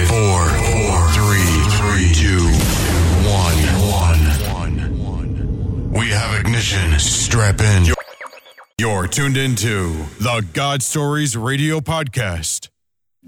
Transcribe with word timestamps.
Five, 0.00 0.08
four, 0.08 0.48
four, 0.48 1.12
three, 1.12 1.44
three, 1.76 2.08
two, 2.14 2.40
one, 3.28 3.60
one. 3.92 4.24
We 5.92 6.08
have 6.08 6.40
ignition. 6.40 6.98
Strap 6.98 7.60
in. 7.60 7.84
You're 8.78 9.06
tuned 9.06 9.36
into 9.36 10.06
the 10.18 10.42
God 10.54 10.82
Stories 10.82 11.36
Radio 11.36 11.80
Podcast. 11.80 12.70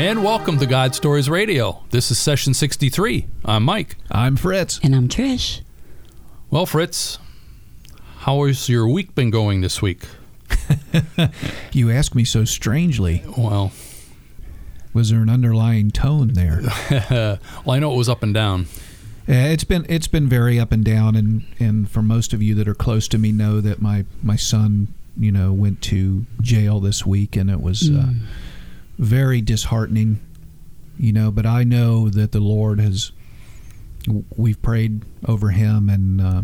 And 0.07 0.23
welcome 0.23 0.57
to 0.59 0.65
God 0.65 0.95
Stories 0.95 1.29
Radio. 1.29 1.83
This 1.89 2.11
is 2.11 2.17
session 2.17 2.53
63. 2.53 3.27
I'm 3.43 3.63
Mike. 3.63 3.97
I'm 4.09 4.37
Fritz. 4.37 4.79
And 4.81 4.95
I'm 4.95 5.09
Trish. 5.09 5.59
Well, 6.49 6.65
Fritz, 6.65 7.19
how 8.19 8.45
has 8.45 8.69
your 8.69 8.87
week 8.87 9.15
been 9.15 9.31
going 9.31 9.59
this 9.59 9.81
week? 9.81 10.05
You 11.73 11.91
ask 11.91 12.15
me 12.15 12.23
so 12.23 12.45
strangely. 12.45 13.21
Well, 13.37 13.73
Was 14.93 15.09
there 15.09 15.19
an 15.19 15.29
underlying 15.29 15.91
tone 15.91 16.29
there? 16.35 16.61
well, 17.11 17.39
I 17.67 17.79
know 17.79 17.91
it 17.91 17.97
was 17.97 18.07
up 18.07 18.23
and 18.23 18.33
down. 18.33 18.67
It's 19.27 19.65
been 19.65 19.85
it's 19.89 20.07
been 20.07 20.29
very 20.29 20.57
up 20.57 20.71
and 20.71 20.85
down, 20.85 21.17
and 21.17 21.43
and 21.59 21.91
for 21.91 22.01
most 22.01 22.31
of 22.31 22.41
you 22.41 22.55
that 22.55 22.67
are 22.69 22.73
close 22.73 23.09
to 23.09 23.17
me 23.17 23.33
know 23.33 23.59
that 23.59 23.81
my 23.81 24.05
my 24.23 24.37
son, 24.37 24.87
you 25.17 25.33
know, 25.33 25.51
went 25.51 25.81
to 25.81 26.25
jail 26.41 26.79
this 26.79 27.05
week, 27.05 27.35
and 27.35 27.49
it 27.49 27.59
was 27.59 27.89
uh, 27.89 28.13
very 28.97 29.41
disheartening, 29.41 30.19
you 30.99 31.13
know. 31.13 31.31
But 31.31 31.45
I 31.45 31.63
know 31.63 32.09
that 32.09 32.31
the 32.31 32.39
Lord 32.39 32.79
has. 32.79 33.11
We've 34.37 34.61
prayed 34.61 35.03
over 35.27 35.49
him 35.49 35.89
and 35.89 36.21
uh, 36.21 36.41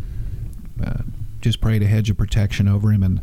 uh, 0.84 1.04
just 1.40 1.62
prayed 1.62 1.82
a 1.82 1.88
hedge 1.88 2.10
of 2.10 2.18
protection 2.18 2.68
over 2.68 2.92
him, 2.92 3.04
and 3.04 3.22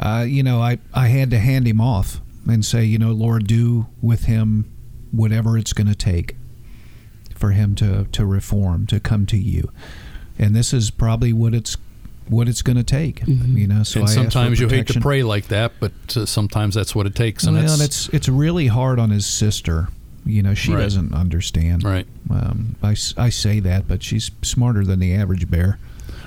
uh, 0.00 0.24
you 0.26 0.42
know, 0.42 0.60
I 0.60 0.78
I 0.94 1.08
had 1.08 1.30
to 1.30 1.38
hand 1.38 1.66
him 1.66 1.80
off 1.80 2.20
and 2.48 2.64
say, 2.64 2.84
you 2.84 2.98
know, 2.98 3.12
Lord, 3.12 3.46
do 3.46 3.86
with 4.00 4.24
him 4.24 4.70
whatever 5.12 5.58
it's 5.58 5.72
going 5.72 5.88
to 5.88 5.94
take 5.94 6.36
for 7.34 7.50
him 7.50 7.74
to 7.76 8.04
to 8.04 8.26
reform, 8.26 8.86
to 8.88 8.98
come 8.98 9.26
to 9.26 9.36
you. 9.36 9.70
And 10.38 10.56
this 10.56 10.72
is 10.72 10.90
probably 10.90 11.32
what 11.32 11.54
it's 11.54 11.76
what 12.30 12.48
it's 12.48 12.62
going 12.62 12.76
to 12.76 12.84
take, 12.84 13.26
you 13.26 13.66
know. 13.66 13.82
So 13.82 14.00
and 14.00 14.08
I 14.08 14.12
sometimes 14.12 14.58
you 14.60 14.68
hate 14.68 14.86
to 14.88 15.00
pray 15.00 15.22
like 15.22 15.48
that, 15.48 15.72
but 15.80 15.92
uh, 16.16 16.24
sometimes 16.26 16.74
that's 16.76 16.94
what 16.94 17.06
it 17.06 17.14
takes. 17.14 17.44
And 17.44 17.56
well, 17.56 17.64
it's, 17.64 17.72
and 17.74 17.82
it's 17.82 18.08
it's 18.10 18.28
really 18.28 18.68
hard 18.68 18.98
on 18.98 19.10
his 19.10 19.26
sister. 19.26 19.88
You 20.24 20.42
know, 20.42 20.54
she 20.54 20.72
Right. 20.72 20.82
doesn't 20.82 21.12
understand. 21.14 21.82
right. 21.82 22.06
Um, 22.30 22.76
I, 22.82 22.92
s- 22.92 23.14
I 23.16 23.30
say 23.30 23.58
that, 23.60 23.88
but 23.88 24.02
she's 24.02 24.30
smarter 24.42 24.84
than 24.84 25.00
the 25.00 25.14
average 25.14 25.50
bear. 25.50 25.78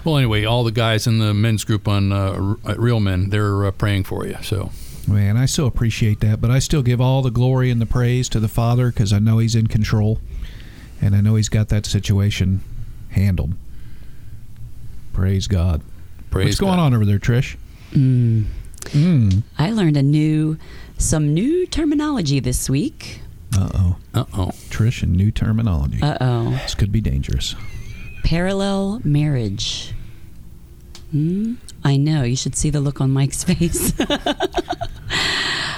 Well, 0.04 0.18
anyway, 0.18 0.44
all 0.46 0.64
the 0.64 0.72
guys 0.72 1.06
in 1.08 1.20
the 1.20 1.34
men's 1.34 1.64
group 1.64 1.88
on 1.88 2.12
uh, 2.12 2.56
Real 2.76 3.00
Men, 3.00 3.30
they're 3.30 3.66
uh, 3.66 3.72
praying 3.72 4.04
for 4.06 4.26
you. 4.28 4.36
So, 4.42 4.72
Man, 5.08 5.38
I 5.38 5.46
so 5.46 5.66
appreciate 5.68 6.20
that, 6.22 6.42
but 6.42 6.50
I 6.50 6.60
still 6.60 6.82
give 6.82 7.00
all 7.00 7.22
the 7.22 7.30
glory 7.32 7.70
and 7.70 7.80
the 7.80 7.86
praise 7.86 8.28
to 8.30 8.40
the 8.40 8.48
Father 8.50 8.90
because 8.90 9.14
I 9.14 9.20
know 9.20 9.38
He's 9.38 9.54
in 9.56 9.68
control, 9.68 10.20
and 11.00 11.16
I 11.16 11.22
know 11.22 11.36
He's 11.36 11.50
got 11.50 11.70
that 11.70 11.86
situation 11.86 12.62
handled. 13.12 13.54
Praise 15.14 15.48
God. 15.48 15.82
Praise 16.34 16.46
What's 16.48 16.60
going 16.62 16.78
God. 16.78 16.86
on 16.88 16.94
over 16.96 17.06
there, 17.06 17.20
Trish? 17.20 17.56
Mm. 17.92 18.46
Mm. 18.86 19.44
I 19.60 19.70
learned 19.70 19.98
a 19.98 20.02
new, 20.02 20.58
some 20.98 21.32
new 21.32 21.68
terminology 21.68 22.40
this 22.40 22.68
week. 22.70 23.22
Uh 23.56 23.70
oh, 23.76 23.96
Uh 24.16 24.26
oh. 24.34 24.48
Trish 24.72 25.04
and 25.04 25.14
new 25.16 25.30
terminology. 25.30 26.02
Uh 26.02 26.18
oh. 26.20 26.50
this 26.64 26.74
could 26.74 26.92
be 26.92 27.02
dangerous. 27.02 27.54
Parallel 28.24 29.00
marriage. 29.04 29.94
Hmm? 31.12 31.54
I 31.84 31.98
know. 31.98 32.24
You 32.24 32.36
should 32.36 32.56
see 32.56 32.72
the 32.72 32.82
look 32.82 33.00
on 33.00 33.12
Mike's 33.12 33.44
face. 33.54 33.94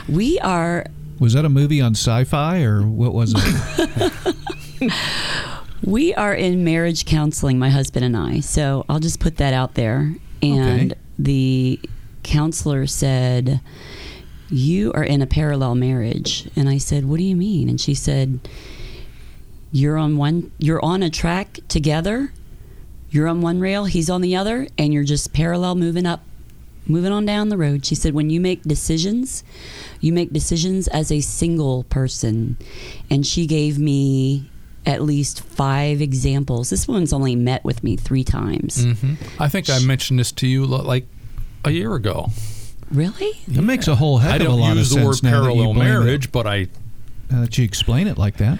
we 0.07 0.39
are 0.39 0.85
Was 1.19 1.33
that 1.33 1.43
a 1.43 1.49
movie 1.49 1.81
on 1.81 1.91
Sci-Fi 1.95 2.61
or 2.61 2.83
what 2.87 3.13
was 3.13 3.33
it? 3.35 4.93
we 5.83 6.13
are 6.13 6.33
in 6.33 6.63
marriage 6.63 7.03
counseling, 7.05 7.59
my 7.59 7.69
husband 7.69 8.05
and 8.05 8.16
I. 8.16 8.39
So 8.39 8.85
I'll 8.87 9.01
just 9.01 9.19
put 9.19 9.35
that 9.35 9.53
out 9.53 9.73
there. 9.73 10.16
And 10.41 10.91
Okay. 10.91 11.01
the 11.18 11.79
counselor 12.23 12.88
said, 12.88 13.59
You 14.50 14.91
are 14.94 15.03
in 15.03 15.22
a 15.22 15.28
parallel 15.28 15.75
marriage. 15.75 16.50
And 16.56 16.69
I 16.69 16.78
said, 16.78 17.06
What 17.06 17.18
do 17.18 17.23
you 17.23 17.35
mean? 17.35 17.69
And 17.69 17.79
she 17.79 17.94
said, 17.94 18.40
You're 19.72 19.97
on 19.97 20.18
one 20.18 20.51
you're 20.57 20.84
on 20.84 21.03
a 21.03 21.09
track 21.09 21.59
together. 21.68 22.31
You're 23.09 23.28
on 23.28 23.41
one 23.41 23.59
rail, 23.59 23.85
he's 23.85 24.09
on 24.09 24.22
the 24.22 24.35
other, 24.35 24.68
and 24.78 24.94
you're 24.94 25.03
just 25.06 25.31
parallel 25.31 25.75
moving 25.75 26.06
up, 26.06 26.23
moving 26.85 27.13
on 27.13 27.25
down 27.25 27.47
the 27.47 27.56
road. 27.57 27.85
She 27.85 27.96
said, 27.96 28.13
When 28.13 28.29
you 28.29 28.41
make 28.41 28.63
decisions, 28.63 29.44
you 30.02 30.12
make 30.12 30.34
decisions 30.34 30.88
as 30.90 31.12
a 31.12 31.22
single 31.22 31.84
person. 31.85 32.57
And 33.09 33.25
she 33.25 33.46
gave 33.47 33.79
me 33.79 34.50
at 34.85 35.01
least 35.01 35.41
five 35.41 36.01
examples. 36.01 36.69
This 36.69 36.88
woman's 36.88 37.12
only 37.13 37.35
met 37.35 37.63
with 37.63 37.84
me 37.84 37.96
three 37.96 38.23
times. 38.23 38.84
hmm 38.84 39.13
I 39.40 39.50
think 39.50 39.69
I 39.69 39.79
mentioned 39.79 40.19
this 40.19 40.31
to 40.34 40.47
you 40.47 40.66
like 40.66 41.07
a 41.63 41.72
year 41.72 41.96
ago. 41.96 42.29
Really? 42.91 43.31
It 43.47 43.62
makes 43.63 43.88
a 43.88 43.96
whole 43.96 44.19
heck 44.19 44.34
I 44.34 44.35
of 44.35 44.41
a 44.41 44.46
don't 44.46 44.59
lot 44.59 44.78
use 44.78 44.91
of 44.91 44.97
the 44.97 45.03
sense 45.06 45.23
word 45.23 45.23
now 45.23 45.38
you 45.38 45.41
parallel 45.44 45.73
blame 45.73 45.88
it- 45.88 45.90
marriage, 45.90 46.31
but 46.31 46.46
I 46.47 46.68
now 47.31 47.41
that 47.41 47.57
you 47.57 47.63
explain 47.63 48.06
it 48.07 48.18
like 48.19 48.38
that. 48.38 48.59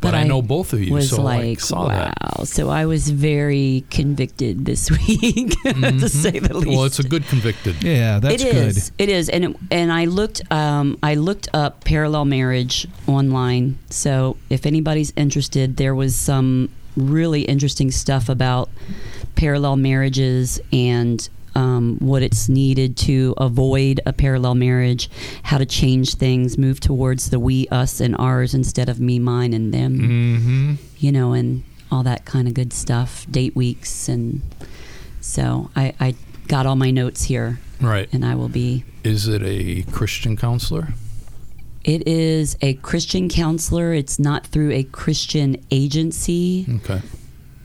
But, 0.00 0.14
I, 0.14 0.24
know 0.24 0.42
both 0.42 0.72
of 0.72 0.82
you, 0.82 0.94
was 0.94 1.10
so 1.10 1.26
I 1.26 1.38
like, 1.38 1.60
saw 1.60 1.88
wow. 1.88 2.12
that. 2.38 2.46
So 2.46 2.70
I 2.70 2.86
was 2.86 3.10
very 3.10 3.84
convicted 3.90 4.64
this 4.64 4.90
week, 5.08 5.60
to 5.62 6.08
say 6.08 6.38
the 6.38 6.54
least. 6.54 6.66
Mm-hmm. 6.66 6.70
Well, 6.70 6.84
it's 6.84 6.98
a 6.98 7.02
good 7.02 7.24
convicted. 7.26 7.82
Yeah, 7.82 8.18
that's 8.18 8.42
It 8.42 8.52
good. 8.52 8.66
is. 8.68 8.92
It 8.98 9.08
is, 9.08 9.28
and 9.28 9.44
it, 9.44 9.56
and 9.70 9.92
I 9.92 10.06
looked. 10.06 10.42
Um, 10.50 10.98
I 11.02 11.14
looked 11.14 11.48
up 11.52 11.84
parallel 11.84 12.24
marriage 12.24 12.86
online. 13.06 13.78
So 13.90 14.36
if 14.48 14.66
anybody's 14.66 15.12
interested, 15.16 15.76
there 15.76 15.94
was 15.94 16.16
some 16.16 16.70
really 16.96 17.42
interesting 17.42 17.90
stuff 17.90 18.28
about 18.28 18.68
parallel 19.36 19.76
marriages 19.76 20.60
and 20.72 21.28
um, 21.54 21.96
what 22.00 22.22
it's 22.22 22.48
needed 22.48 22.96
to 22.98 23.34
avoid 23.38 24.00
a 24.06 24.12
parallel 24.12 24.54
marriage, 24.54 25.10
how 25.42 25.58
to 25.58 25.66
change 25.66 26.14
things, 26.14 26.56
move 26.58 26.80
towards 26.80 27.30
the 27.30 27.38
we, 27.40 27.66
us, 27.68 28.00
and 28.00 28.16
ours 28.18 28.54
instead 28.54 28.88
of 28.88 29.00
me, 29.00 29.18
mine, 29.18 29.52
and 29.52 29.72
them. 29.74 29.98
Mm-hmm. 29.98 30.74
You 30.98 31.12
know, 31.12 31.32
and 31.32 31.62
all 31.90 32.02
that 32.04 32.24
kind 32.24 32.46
of 32.48 32.54
good 32.54 32.72
stuff. 32.72 33.26
Date 33.30 33.56
weeks, 33.56 34.08
and 34.08 34.42
so 35.20 35.70
I, 35.74 35.94
I 36.00 36.14
got 36.48 36.66
all 36.66 36.76
my 36.76 36.90
notes 36.90 37.24
here 37.24 37.60
Right. 37.80 38.08
and 38.12 38.24
I 38.24 38.34
will 38.34 38.48
be. 38.48 38.84
Is 39.04 39.28
it 39.28 39.42
a 39.42 39.82
Christian 39.90 40.36
counselor? 40.36 40.88
It 41.84 42.06
is 42.06 42.58
a 42.60 42.74
Christian 42.74 43.28
counselor. 43.30 43.94
It's 43.94 44.18
not 44.18 44.46
through 44.46 44.72
a 44.72 44.82
Christian 44.82 45.56
agency. 45.70 46.66
Okay. 46.84 47.00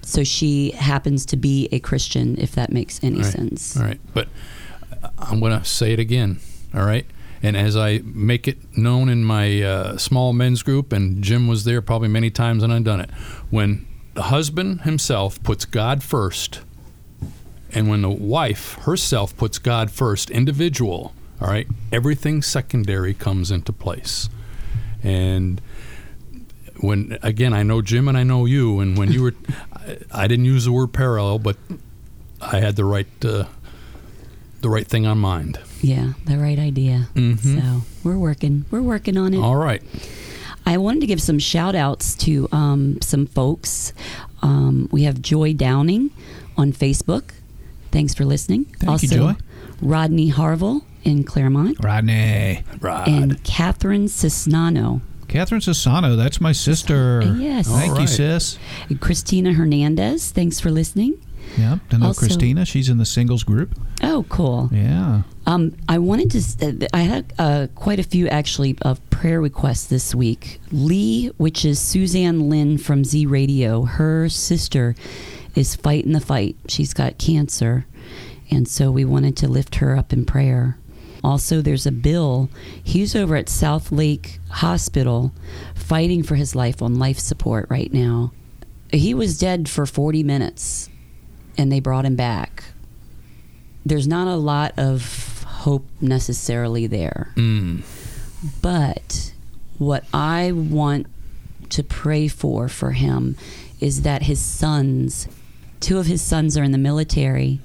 So 0.06 0.24
she 0.24 0.72
happens 0.72 1.26
to 1.28 1.36
be 1.36 1.68
a 1.72 1.80
Christian, 1.80 2.36
if 2.38 2.52
that 2.54 2.72
makes 2.72 3.04
any 3.04 3.22
Right. 3.22 3.26
sense. 3.34 3.76
All 3.76 3.84
right. 3.84 4.00
But 4.14 4.28
I'm 5.18 5.40
going 5.40 5.58
to 5.58 5.66
say 5.66 5.94
it 5.94 6.00
again. 6.00 6.40
All 6.76 6.86
right. 6.86 7.06
And 7.42 7.58
as 7.58 7.76
I 7.76 8.02
make 8.04 8.48
it 8.48 8.58
known 8.78 9.10
in 9.10 9.24
my 9.24 9.62
uh, 9.64 9.98
small 9.98 10.32
men's 10.32 10.62
group, 10.64 10.94
and 10.94 11.24
Jim 11.24 11.48
was 11.48 11.64
there 11.64 11.82
probably 11.82 12.08
many 12.08 12.30
times 12.30 12.64
and 12.64 12.72
I've 12.72 12.84
done 12.84 13.02
it, 13.02 13.10
when 13.50 13.86
the 14.14 14.24
husband 14.24 14.82
himself 14.82 15.42
puts 15.44 15.66
God 15.66 16.04
first, 16.04 16.62
and 17.74 17.90
when 17.90 18.02
the 18.04 18.10
wife 18.10 18.76
herself 18.84 19.36
puts 19.38 19.58
God 19.60 19.92
first, 19.92 20.30
individual, 20.30 21.14
all 21.42 21.48
right, 21.50 21.68
everything 21.92 22.42
secondary 22.42 23.14
comes 23.14 23.52
into 23.52 23.74
place. 23.74 24.30
And 25.04 25.62
when 26.80 27.18
again, 27.24 27.54
I 27.54 27.64
know 27.64 27.82
Jim 27.82 28.08
and 28.08 28.18
I 28.18 28.24
know 28.24 28.46
you, 28.46 28.80
and 28.80 28.98
when 28.98 29.12
you 29.12 29.24
were, 29.24 29.34
I, 29.74 29.98
I 30.12 30.28
didn't 30.28 30.46
use 30.46 30.66
the 30.66 30.72
word 30.72 30.94
parallel, 30.94 31.40
but 31.40 31.58
I 32.42 32.60
had 32.60 32.76
the 32.76 32.86
right 32.86 33.08
uh, 33.24 33.46
the 34.62 34.70
right 34.70 34.88
thing 34.88 35.06
on 35.06 35.18
mind. 35.20 35.60
Yeah, 35.82 36.14
the 36.26 36.38
right 36.38 36.60
idea. 36.60 37.08
Mhm. 37.16 37.62
So 37.62 37.82
we're 38.04 38.18
working. 38.18 38.66
We're 38.72 38.82
working 38.82 39.18
on 39.18 39.34
it. 39.34 39.40
All 39.40 39.56
right, 39.56 39.82
I 40.66 40.78
wanted 40.78 41.02
to 41.02 41.08
give 41.08 41.22
some 41.22 41.40
shout 41.40 41.76
outs 41.76 42.16
to 42.16 42.48
um, 42.52 43.00
some 43.02 43.26
folks. 43.28 43.94
Um, 44.42 44.90
we 44.92 45.04
have 45.04 45.22
Joy 45.22 45.54
Downing 45.54 46.12
on 46.58 46.72
Facebook. 46.74 47.32
Thanks 47.92 48.14
for 48.14 48.26
listening. 48.26 48.66
Thank 48.80 48.90
also, 48.92 49.08
you, 49.08 49.18
Joy. 49.34 49.36
Rodney 49.82 50.30
Harville 50.30 50.82
in 51.04 51.24
Clermont. 51.24 51.78
Rodney. 51.84 52.64
Rod. 52.82 53.08
and 53.08 53.44
Catherine 53.44 54.06
Cisnano 54.08 55.02
Catherine 55.28 55.62
Sassano, 55.62 56.16
that's 56.16 56.40
my 56.40 56.52
sister. 56.52 57.22
Yes. 57.38 57.68
Thank 57.68 57.92
All 57.92 57.96
you, 57.96 58.02
right. 58.02 58.10
sis. 58.10 58.58
Christina 59.00 59.54
Hernandez, 59.54 60.32
thanks 60.32 60.60
for 60.60 60.72
listening. 60.72 61.16
Yep. 61.58 61.80
I 61.92 61.98
know 61.98 62.06
Also- 62.08 62.20
Christina. 62.20 62.66
She's 62.66 62.90
in 62.90 62.98
the 62.98 63.06
singles 63.06 63.44
group. 63.44 63.78
Oh, 64.02 64.26
cool. 64.30 64.70
Yeah. 64.74 65.22
Um, 65.46 65.74
I 65.88 66.00
wanted 66.00 66.32
to. 66.32 66.68
uh, 66.68 66.88
I 66.94 67.02
had 67.02 67.34
uh, 67.38 67.68
quite 67.76 68.00
a 68.00 68.04
few 68.04 68.28
actually 68.28 68.76
of 68.82 69.08
prayer 69.10 69.40
requests 69.40 69.86
this 69.86 70.14
week. 70.16 70.60
Lee, 70.72 71.28
which 71.38 71.64
is 71.64 71.80
Suzanne 71.80 72.50
Lynn 72.50 72.78
from 72.78 73.04
Z 73.06 73.26
Radio, 73.28 73.84
her 73.84 74.28
sister 74.28 74.96
is 75.54 75.76
fighting 75.76 76.12
the 76.14 76.20
fight. 76.20 76.56
She's 76.68 76.94
got 76.94 77.18
cancer, 77.20 77.86
and 78.52 78.68
so 78.68 78.92
we 78.92 79.06
wanted 79.06 79.38
to 79.38 79.48
lift 79.48 79.76
her 79.76 79.96
up 79.96 80.12
in 80.12 80.26
prayer. 80.26 80.78
Also, 81.26 81.62
there's 81.62 81.86
a 81.86 81.92
Bill. 81.92 82.50
He's 82.84 83.16
over 83.16 83.36
at 83.36 83.50
South 83.50 83.92
Lake 83.92 84.40
Hospital, 84.50 85.34
fighting 85.74 86.24
for 86.24 86.36
his 86.36 86.56
life 86.56 86.82
on 86.82 87.00
life 87.00 87.20
support 87.20 87.68
right 87.70 87.92
now. 87.92 88.32
He 88.92 89.14
was 89.14 89.40
dead 89.40 89.68
for 89.68 89.86
40 89.86 90.24
minutes, 90.24 90.90
and 91.58 91.72
they 91.72 91.80
brought 91.80 92.06
him 92.06 92.16
back 92.16 92.64
there's 93.86 94.08
not 94.08 94.28
a 94.28 94.36
lot 94.36 94.74
of 94.78 95.44
hope 95.44 95.86
necessarily 96.02 96.88
there. 96.88 97.32
Mm. 97.36 97.84
But 98.62 99.34
what 99.78 100.04
I 100.14 100.52
want 100.52 101.08
to 101.70 101.84
pray 101.84 102.28
for 102.28 102.68
for 102.68 102.92
him 102.92 103.38
is 103.80 104.02
that 104.02 104.24
his 104.24 104.40
sons, 104.40 105.28
two 105.80 106.00
of 106.00 106.08
his 106.08 106.22
sons 106.22 106.58
are 106.58 106.64
in 106.64 106.72
the 106.72 106.78
military, 106.78 107.60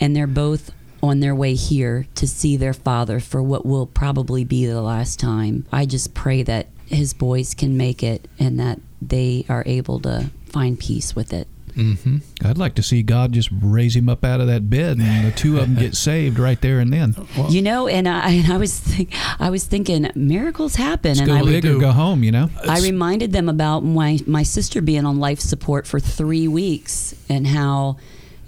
and 0.00 0.14
they're 0.14 0.26
both 0.26 0.70
on 1.06 1.20
their 1.20 1.34
way 1.34 1.54
here 1.54 2.06
to 2.16 2.26
see 2.26 2.56
their 2.56 2.72
father 2.74 3.20
for 3.20 3.42
what 3.42 3.64
will 3.64 3.86
probably 3.86 4.44
be 4.44 4.66
the 4.66 4.82
last 4.82 5.18
time. 5.18 5.66
I 5.72 5.86
just 5.86 6.14
pray 6.14 6.42
that 6.44 6.68
his 6.86 7.14
boys 7.14 7.54
can 7.54 7.76
make 7.76 8.02
it 8.02 8.28
and 8.38 8.58
that 8.60 8.80
they 9.02 9.44
are 9.48 9.62
able 9.66 10.00
to 10.00 10.30
find 10.46 10.78
peace 10.78 11.14
with 11.16 11.32
it. 11.32 11.48
Mm-hmm. 11.76 12.16
I'd 12.42 12.56
like 12.56 12.74
to 12.76 12.82
see 12.82 13.02
God 13.02 13.32
just 13.32 13.50
raise 13.52 13.94
him 13.94 14.08
up 14.08 14.24
out 14.24 14.40
of 14.40 14.46
that 14.46 14.70
bed 14.70 14.96
and 14.98 15.26
the 15.26 15.36
two 15.36 15.58
of 15.58 15.66
them 15.66 15.74
get 15.74 15.94
saved 16.08 16.38
right 16.38 16.58
there 16.62 16.78
and 16.80 16.90
then. 16.90 17.14
Well, 17.36 17.50
You 17.50 17.60
know, 17.60 17.86
and 17.86 18.08
I, 18.08 18.30
and 18.30 18.50
I 18.50 18.56
was 18.56 18.78
think, 18.78 19.10
I 19.38 19.50
was 19.50 19.64
thinking 19.66 20.10
miracles 20.14 20.76
happen, 20.76 21.18
and 21.18 21.26
go 21.26 21.34
I 21.34 21.42
big 21.42 21.62
do. 21.62 21.76
or 21.76 21.80
go 21.80 21.90
home, 21.92 22.24
you 22.24 22.32
know? 22.32 22.48
I 22.66 22.80
reminded 22.80 23.32
them 23.32 23.50
about 23.50 23.80
my 23.84 24.18
my 24.26 24.42
sister 24.42 24.80
being 24.80 25.04
on 25.04 25.18
life 25.18 25.40
support 25.40 25.86
for 25.86 26.00
three 26.00 26.48
weeks 26.48 27.14
and 27.28 27.46
how 27.46 27.98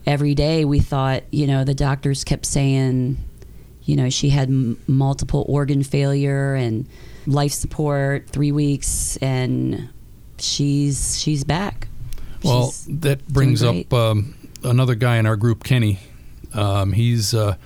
every 0.07 0.35
day 0.35 0.65
we 0.65 0.81
thought, 0.81 1.23
you 1.31 1.47
know, 1.47 1.65
the 1.65 1.75
doctors 1.75 2.25
kept 2.25 2.47
saying, 2.47 3.19
you 3.83 3.97
know, 3.97 4.11
she 4.11 4.31
had 4.31 4.49
m- 4.49 4.79
multiple 4.87 5.45
organ 5.49 5.83
failure 5.83 6.55
and 6.55 6.87
life 7.27 7.53
support 7.53 8.29
three 8.29 8.53
weeks, 8.53 9.17
and 9.19 9.89
she's 10.39 11.19
she's 11.21 11.45
back. 11.45 11.89
Well, 12.43 12.67
She's 12.67 12.87
that 13.01 13.27
brings 13.29 13.63
up 13.63 13.93
um, 13.93 14.35
another 14.63 14.95
guy 14.95 15.17
in 15.17 15.27
our 15.27 15.37
group, 15.37 15.65
Kenny. 15.65 15.99
Um, 16.55 16.93
he's 16.93 17.35
uh, 17.35 17.57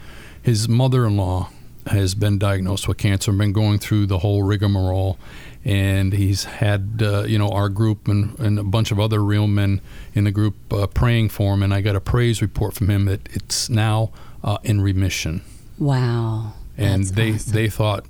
his 0.42 0.68
mother-in-law 0.68 1.50
has 1.86 2.14
been 2.14 2.38
diagnosed 2.38 2.86
with 2.86 2.98
cancer 2.98 3.30
and 3.30 3.38
been 3.38 3.52
going 3.52 3.78
through 3.78 4.06
the 4.06 4.18
whole 4.18 4.42
rigmarole. 4.42 5.18
And 5.64 6.12
he's 6.12 6.44
had, 6.44 7.00
uh, 7.04 7.22
you 7.22 7.38
know, 7.38 7.48
our 7.50 7.68
group 7.68 8.08
and, 8.08 8.36
and 8.40 8.58
a 8.58 8.64
bunch 8.64 8.90
of 8.90 8.98
other 8.98 9.22
real 9.22 9.46
men 9.46 9.80
in 10.12 10.24
the 10.24 10.32
group 10.32 10.56
uh, 10.72 10.88
praying 10.88 11.28
for 11.28 11.54
him. 11.54 11.62
And 11.62 11.72
I 11.72 11.80
got 11.80 11.94
a 11.94 12.00
praise 12.00 12.42
report 12.42 12.74
from 12.74 12.90
him 12.90 13.04
that 13.04 13.28
it's 13.32 13.70
now 13.70 14.10
uh, 14.42 14.58
in 14.64 14.80
remission. 14.80 15.42
wow. 15.78 16.54
And 16.78 17.02
That's 17.04 17.10
they 17.12 17.32
awesome. 17.34 17.52
they 17.52 17.68
thought 17.68 18.06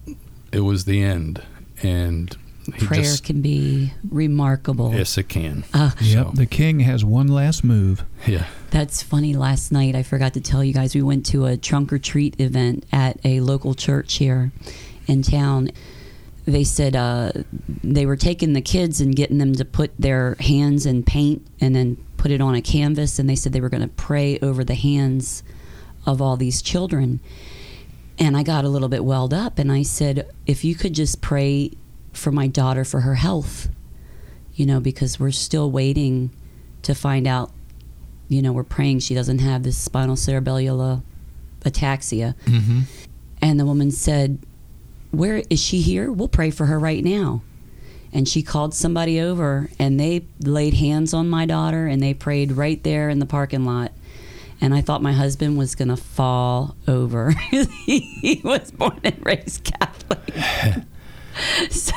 it 0.53 0.61
was 0.61 0.85
the 0.85 1.03
end. 1.03 1.43
And 1.83 2.35
he 2.77 2.87
prayer 2.87 3.03
just 3.03 3.25
can 3.25 3.43
be 3.43 3.93
remarkable. 4.09 4.95
yes, 4.95 5.19
it 5.19 5.29
can. 5.29 5.65
Uh, 5.75 5.91
Yep. 6.01 6.27
So, 6.27 6.33
The 6.35 6.47
king 6.47 6.81
has 6.81 7.05
one 7.05 7.27
last 7.27 7.65
move. 7.65 8.05
yeah. 8.27 8.47
That's 8.71 9.03
funny. 9.03 9.35
Last 9.35 9.73
night, 9.73 9.95
I 9.97 10.03
forgot 10.05 10.33
to 10.35 10.41
tell 10.41 10.63
you 10.65 10.73
guys, 10.73 10.95
we 10.95 11.03
went 11.03 11.27
to 11.27 11.45
a 11.47 11.57
trunk 11.59 11.93
or 11.93 11.99
treat 11.99 12.41
event 12.41 12.87
at 12.93 13.19
a 13.25 13.41
local 13.41 13.75
church 13.75 14.15
here 14.15 14.53
in 15.09 15.23
town. 15.23 15.71
They 16.45 16.65
said 16.65 16.97
uh, 16.97 17.33
they 17.85 18.05
were 18.05 18.17
taking 18.17 18.53
the 18.53 18.61
kids 18.61 19.01
and 19.01 19.15
getting 19.15 19.39
them 19.39 19.55
to 19.55 19.65
put 19.65 19.93
their 19.99 20.37
hands 20.41 20.87
in 20.87 21.05
paint 21.05 21.47
and 21.61 21.75
then 21.75 21.97
put 22.17 22.31
it 22.31 22.41
on 22.41 22.55
a 22.55 22.63
canvas. 22.63 23.19
And 23.19 23.29
they 23.29 23.37
said 23.37 23.53
they 23.53 23.61
were 23.61 23.69
going 23.69 23.83
to 23.83 23.89
pray 23.89 24.39
over 24.41 24.65
the 24.65 24.75
hands 24.75 25.43
of 26.05 26.21
all 26.21 26.37
these 26.37 26.61
children. 26.61 27.21
And 28.19 28.37
I 28.37 28.43
got 28.43 28.65
a 28.65 28.69
little 28.69 28.89
bit 28.89 29.05
welled 29.05 29.33
up 29.33 29.59
and 29.59 29.71
I 29.71 29.83
said, 29.83 30.31
if 30.47 30.65
you 30.65 30.75
could 30.75 30.95
just 30.95 31.21
pray 31.21 31.71
for 32.13 32.33
my 32.33 32.47
daughter 32.47 32.85
for 32.85 33.01
her 33.01 33.15
health, 33.15 33.69
you 34.55 34.67
know, 34.67 34.81
because 34.81 35.19
we're 35.21 35.31
still 35.31 35.71
waiting 35.71 36.31
to 36.83 36.95
find 36.95 37.27
out 37.27 37.53
you 38.33 38.41
know, 38.41 38.53
we're 38.53 38.65
praying 38.65 39.01
she 39.01 39.15
doesn't 39.15 39.41
have 39.41 39.63
this 39.63 39.77
spinal 39.77 40.17
cerebellar 40.17 41.03
ataxia. 41.61 42.35
Mm-hmm. 42.47 42.81
And 43.43 43.61
the 43.61 43.67
woman 43.67 43.91
said, 43.91 44.39
Where 45.13 45.43
is 45.49 45.61
she 45.61 45.81
here? 45.81 46.11
We'll 46.11 46.29
pray 46.29 46.51
for 46.51 46.67
her 46.67 46.79
right 46.79 47.05
now. 47.05 47.43
And 48.13 48.29
she 48.29 48.43
called 48.43 48.75
somebody 48.75 49.21
over 49.21 49.71
and 49.79 49.99
they 49.99 50.27
laid 50.41 50.75
hands 50.75 51.15
on 51.15 51.31
my 51.31 51.47
daughter 51.47 51.87
and 51.87 52.03
they 52.03 52.13
prayed 52.13 52.53
right 52.53 52.83
there 52.83 53.09
in 53.09 53.21
the 53.21 53.27
parking 53.27 53.65
lot. 53.65 53.93
And 54.61 54.75
I 54.75 54.81
thought 54.81 55.03
my 55.03 55.13
husband 55.13 55.59
was 55.59 55.75
going 55.75 55.89
to 55.89 55.97
fall 55.97 56.77
over. 56.87 57.31
he 57.51 58.41
was 58.45 58.71
born 58.71 59.01
and 59.05 59.17
raised 59.25 59.65
Catholic. 59.65 60.35
so, 61.71 61.93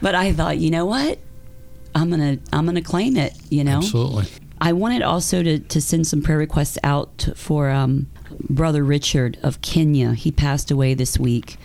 but 0.00 0.14
I 0.14 0.32
thought, 0.32 0.58
you 0.58 0.70
know 0.70 0.86
what? 0.86 1.18
I'm 1.94 2.10
going 2.10 2.38
to 2.38 2.56
I'm 2.56 2.64
going 2.64 2.76
to 2.76 2.82
claim 2.82 3.16
it, 3.16 3.34
you 3.50 3.62
know. 3.62 3.78
Absolutely. 3.78 4.26
I 4.60 4.72
wanted 4.72 5.02
also 5.02 5.42
to, 5.42 5.58
to 5.58 5.80
send 5.80 6.06
some 6.06 6.22
prayer 6.22 6.38
requests 6.38 6.78
out 6.82 7.28
for 7.36 7.70
um, 7.70 8.08
Brother 8.48 8.84
Richard 8.84 9.38
of 9.42 9.60
Kenya. 9.60 10.14
He 10.14 10.30
passed 10.30 10.70
away 10.70 10.94
this 10.94 11.18
week. 11.18 11.56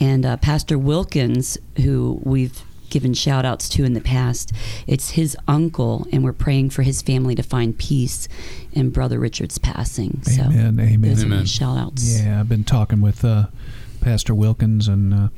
And 0.00 0.26
uh, 0.26 0.36
Pastor 0.38 0.78
Wilkins, 0.78 1.58
who 1.76 2.20
we've 2.24 2.62
given 2.90 3.14
shout 3.14 3.44
outs 3.44 3.68
to 3.70 3.84
in 3.84 3.94
the 3.94 4.00
past, 4.00 4.52
it's 4.86 5.10
his 5.10 5.36
uncle, 5.48 6.06
and 6.12 6.22
we're 6.22 6.32
praying 6.32 6.70
for 6.70 6.82
his 6.82 7.00
family 7.02 7.34
to 7.34 7.42
find 7.42 7.78
peace 7.78 8.28
in 8.72 8.90
Brother 8.90 9.18
Richard's 9.18 9.58
passing. 9.58 10.22
So 10.22 10.42
Amen. 10.42 10.78
Amen. 10.78 11.00
those 11.00 11.24
are 11.24 11.46
shout 11.46 11.78
outs. 11.78 12.22
Yeah, 12.22 12.40
I've 12.40 12.48
been 12.48 12.64
talking 12.64 13.00
with 13.00 13.24
uh, 13.24 13.46
Pastor 14.00 14.34
Wilkins, 14.34 14.88
and 14.88 15.14
uh, 15.14 15.28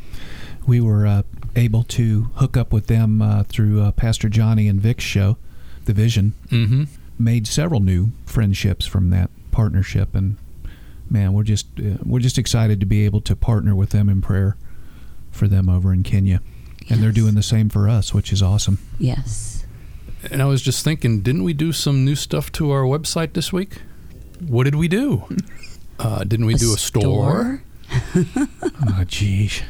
we 0.66 0.80
were 0.80 1.06
uh, 1.06 1.23
able 1.54 1.85
to 1.85 2.30
hook 2.35 2.56
up 2.56 2.73
with 2.73 2.87
them 2.87 3.23
uh, 3.23 3.44
through 3.44 3.80
uh, 3.82 3.92
Pastor 3.92 4.28
Johnny 4.28 4.66
and 4.66 4.80
Vic's 4.80 5.04
show, 5.04 5.37
The 5.85 5.92
Vision. 5.92 6.35
Mm-hmm. 6.49 6.85
Made 7.18 7.47
several 7.47 7.80
new 7.80 8.11
friendships 8.26 8.87
from 8.87 9.11
that 9.11 9.30
partnership, 9.52 10.16
and 10.16 10.37
man, 11.14 11.33
we're 11.33 11.44
just 11.44 11.68
uh, 11.78 11.97
we're 12.04 12.18
just 12.18 12.37
excited 12.37 12.80
to 12.80 12.87
be 12.87 13.06
able 13.06 13.23
to 13.23 13.35
partner 13.35 13.75
with 13.75 13.90
them 13.90 14.11
in 14.11 14.21
prayer 14.21 14.59
for 15.30 15.49
them 15.49 15.71
over 15.71 15.92
in 15.94 16.02
Kenya, 16.02 16.42
and 16.90 17.02
they're 17.02 17.12
doing 17.12 17.35
the 17.35 17.42
same 17.42 17.71
for 17.71 17.88
us, 17.88 18.12
which 18.12 18.33
is 18.33 18.42
awesome. 18.42 18.78
Yes. 18.99 19.64
And 20.30 20.42
I 20.42 20.47
was 20.47 20.61
just 20.61 20.85
thinking, 20.85 21.21
didn't 21.23 21.44
we 21.44 21.52
do 21.52 21.73
some 21.73 22.04
new 22.04 22.16
stuff 22.16 22.50
to 22.52 22.71
our 22.71 22.83
website 22.83 23.35
this 23.35 23.52
week? 23.52 23.83
What 24.40 24.64
did 24.64 24.75
we 24.75 24.88
do? 24.88 25.25
Uh, 25.97 26.25
didn't 26.25 26.47
we 26.47 26.54
do 26.54 26.75
a 26.75 26.76
store? 26.76 27.62
Oh, 28.16 29.04
geez. 29.06 29.62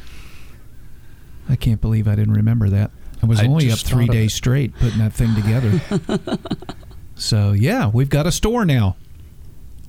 I 1.50 1.54
can't 1.56 1.82
believe 1.82 2.08
I 2.08 2.14
didn't 2.14 2.32
remember 2.32 2.70
that. 2.70 2.92
I 3.22 3.26
was 3.26 3.40
I 3.40 3.46
only 3.46 3.70
up 3.70 3.78
three 3.78 4.06
days 4.06 4.32
straight 4.32 4.74
putting 4.74 5.00
that 5.00 5.12
thing 5.12 5.34
together. 5.34 6.38
so, 7.14 7.52
yeah, 7.52 7.88
we've 7.88 8.08
got 8.08 8.26
a 8.26 8.32
store 8.32 8.64
now. 8.64 8.96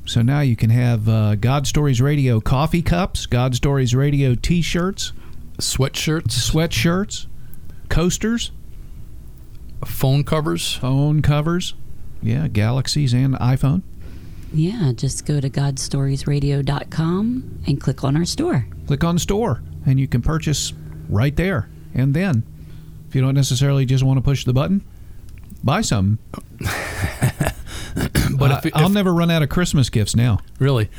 So 0.05 0.21
now 0.21 0.41
you 0.41 0.55
can 0.55 0.69
have 0.69 1.09
uh, 1.09 1.33
God 1.35 1.65
Stories 1.67 2.01
Radio 2.01 2.39
coffee 2.39 2.81
cups, 2.83 3.25
God 3.25 3.55
Stories 3.55 3.93
Radio 3.95 4.35
t 4.35 4.61
shirts, 4.61 5.11
Sweatshirts, 5.57 6.51
sweatshirts, 6.51 7.25
coasters, 7.89 8.51
phone 9.85 10.23
covers. 10.23 10.73
phone 10.75 11.21
covers. 11.21 11.73
Yeah, 12.21 12.47
Galaxies 12.47 13.13
and 13.13 13.35
iPhone. 13.35 13.81
Yeah, 14.53 14.93
just 14.95 15.25
go 15.25 15.41
to 15.41 15.49
godstoriesradio.com 15.49 17.59
and 17.67 17.81
click 17.81 18.03
on 18.03 18.15
our 18.15 18.25
store. 18.25 18.67
Click 18.87 19.03
on 19.03 19.17
store, 19.19 19.61
and 19.85 19.99
you 19.99 20.07
can 20.07 20.21
purchase 20.21 20.71
right 21.09 21.35
there 21.35 21.67
and 21.93 22.13
then. 22.13 22.43
If 23.09 23.15
you 23.15 23.21
don't 23.21 23.35
necessarily 23.35 23.85
just 23.85 24.03
want 24.03 24.17
to 24.17 24.21
push 24.21 24.45
the 24.45 24.53
button, 24.53 24.83
buy 25.63 25.81
some. 25.81 26.19
But 28.37 28.51
I- 28.51 28.57
if, 28.65 28.75
I'll 28.75 28.87
if- 28.87 28.91
never 28.93 29.13
run 29.13 29.31
out 29.31 29.41
of 29.43 29.49
Christmas 29.49 29.89
gifts 29.89 30.15
now. 30.15 30.39
really, 30.59 30.89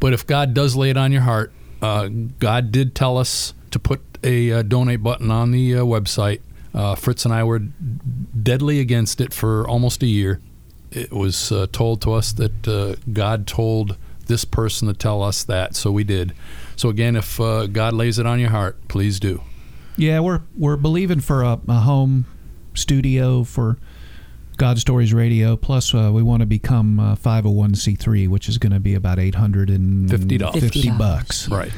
but 0.00 0.12
if 0.12 0.26
God 0.26 0.54
does 0.54 0.74
lay 0.76 0.90
it 0.90 0.96
on 0.96 1.12
your 1.12 1.22
heart, 1.22 1.52
uh, 1.82 2.08
God 2.38 2.72
did 2.72 2.94
tell 2.94 3.18
us 3.18 3.52
to 3.70 3.78
put 3.78 4.00
a 4.24 4.50
uh, 4.52 4.62
donate 4.62 5.02
button 5.02 5.30
on 5.30 5.50
the 5.50 5.74
uh, 5.76 5.80
website. 5.82 6.40
Uh, 6.74 6.94
Fritz 6.94 7.24
and 7.24 7.32
I 7.34 7.44
were 7.44 7.58
deadly 7.60 8.80
against 8.80 9.20
it 9.20 9.32
for 9.34 9.66
almost 9.68 10.02
a 10.02 10.06
year. 10.06 10.40
It 10.90 11.12
was 11.12 11.52
uh, 11.52 11.66
told 11.72 12.00
to 12.02 12.12
us 12.12 12.32
that 12.32 12.68
uh, 12.68 12.96
God 13.12 13.46
told 13.46 13.96
this 14.26 14.44
person 14.44 14.88
to 14.88 14.94
tell 14.94 15.22
us 15.22 15.44
that, 15.44 15.76
so 15.76 15.92
we 15.92 16.04
did. 16.04 16.32
So 16.76 16.88
again, 16.88 17.16
if 17.16 17.38
uh, 17.40 17.66
God 17.66 17.92
lays 17.92 18.18
it 18.18 18.26
on 18.26 18.40
your 18.40 18.50
heart, 18.50 18.88
please 18.88 19.20
do. 19.20 19.42
Yeah, 19.96 20.20
we're 20.20 20.42
we're 20.56 20.76
believing 20.76 21.20
for 21.20 21.42
a, 21.42 21.58
a 21.68 21.80
home 21.80 22.26
studio 22.74 23.44
for 23.44 23.78
God 24.56 24.78
Stories 24.78 25.12
Radio. 25.12 25.56
Plus, 25.56 25.94
uh, 25.94 26.10
we 26.12 26.22
want 26.22 26.40
to 26.40 26.46
become 26.46 26.98
uh, 27.00 27.16
501c3, 27.16 28.28
which 28.28 28.48
is 28.48 28.58
going 28.58 28.72
to 28.72 28.80
be 28.80 28.94
about 28.94 29.18
eight 29.18 29.34
hundred 29.34 29.70
and 29.70 30.08
$50. 30.08 30.60
fifty 30.60 30.90
bucks. 30.90 31.48
Right. 31.48 31.72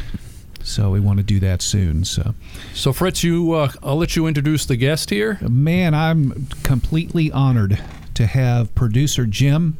So 0.62 0.90
we 0.90 1.00
want 1.00 1.18
to 1.18 1.23
do 1.23 1.40
that 1.40 1.62
soon. 1.62 2.04
So, 2.04 2.35
So 2.75 2.92
Fritz, 2.92 3.25
you, 3.25 3.52
uh, 3.52 3.70
I'll 3.82 3.97
let 3.97 4.16
you 4.16 4.26
introduce 4.26 4.66
the 4.66 4.76
guest 4.76 5.08
here. 5.11 5.38
man, 5.40 5.94
I'm 5.94 6.47
completely 6.62 7.32
honored 7.32 7.80
to 8.14 8.26
have 8.26 8.75
producer 8.75 9.25
Jim 9.25 9.78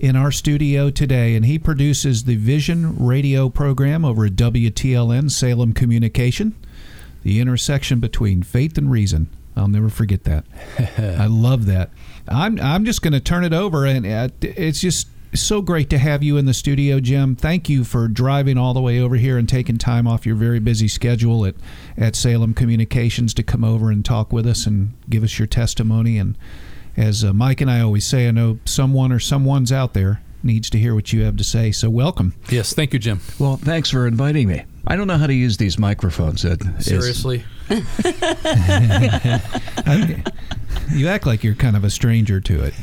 in 0.00 0.16
our 0.16 0.32
studio 0.32 0.90
today, 0.90 1.36
and 1.36 1.46
he 1.46 1.56
produces 1.58 2.24
the 2.24 2.34
Vision 2.34 2.96
Radio 2.98 3.48
program 3.48 4.04
over 4.04 4.24
at 4.24 4.32
WTLN 4.32 5.30
Salem 5.30 5.72
Communication, 5.72 6.56
the 7.22 7.38
intersection 7.38 8.00
between 8.00 8.42
faith 8.42 8.76
and 8.76 8.90
reason. 8.90 9.28
I'll 9.56 9.68
never 9.68 9.88
forget 9.88 10.24
that. 10.24 10.44
I 10.98 11.26
love 11.26 11.66
that. 11.66 11.90
I'm 12.28 12.60
I'm 12.60 12.84
just 12.84 13.02
going 13.02 13.12
to 13.12 13.20
turn 13.20 13.44
it 13.44 13.52
over, 13.52 13.84
and 13.86 14.06
uh, 14.06 14.28
it's 14.40 14.80
just 14.80 15.08
so 15.34 15.62
great 15.62 15.88
to 15.90 15.98
have 15.98 16.22
you 16.22 16.36
in 16.36 16.44
the 16.44 16.52
studio, 16.54 17.00
Jim. 17.00 17.34
Thank 17.36 17.68
you 17.68 17.84
for 17.84 18.06
driving 18.06 18.58
all 18.58 18.74
the 18.74 18.80
way 18.82 19.00
over 19.00 19.16
here 19.16 19.38
and 19.38 19.48
taking 19.48 19.78
time 19.78 20.06
off 20.06 20.26
your 20.26 20.36
very 20.36 20.58
busy 20.60 20.88
schedule 20.88 21.44
at 21.46 21.54
at 21.96 22.14
Salem 22.16 22.54
Communications 22.54 23.34
to 23.34 23.42
come 23.42 23.64
over 23.64 23.90
and 23.90 24.04
talk 24.04 24.32
with 24.32 24.46
us 24.46 24.66
and 24.66 24.92
give 25.08 25.22
us 25.24 25.38
your 25.38 25.46
testimony. 25.48 26.18
And 26.18 26.36
as 26.96 27.24
uh, 27.24 27.32
Mike 27.32 27.60
and 27.60 27.70
I 27.70 27.80
always 27.80 28.06
say, 28.06 28.28
I 28.28 28.30
know 28.30 28.58
someone 28.64 29.10
or 29.12 29.18
someone's 29.18 29.72
out 29.72 29.94
there 29.94 30.22
needs 30.42 30.68
to 30.70 30.78
hear 30.78 30.94
what 30.94 31.12
you 31.12 31.22
have 31.22 31.36
to 31.36 31.44
say. 31.44 31.70
So 31.72 31.88
welcome. 31.88 32.34
Yes, 32.50 32.74
thank 32.74 32.92
you, 32.92 32.98
Jim. 32.98 33.20
Well, 33.38 33.56
thanks 33.56 33.90
for 33.90 34.06
inviting 34.06 34.48
me. 34.48 34.64
I 34.86 34.96
don't 34.96 35.06
know 35.06 35.16
how 35.16 35.28
to 35.28 35.32
use 35.34 35.56
these 35.56 35.78
microphones. 35.78 36.44
It, 36.44 36.60
it's- 36.60 36.86
Seriously. 36.86 37.44
I- 39.86 40.22
you 40.90 41.08
act 41.08 41.26
like 41.26 41.42
you're 41.44 41.54
kind 41.54 41.76
of 41.76 41.84
a 41.84 41.90
stranger 41.90 42.40
to 42.40 42.64
it. 42.64 42.74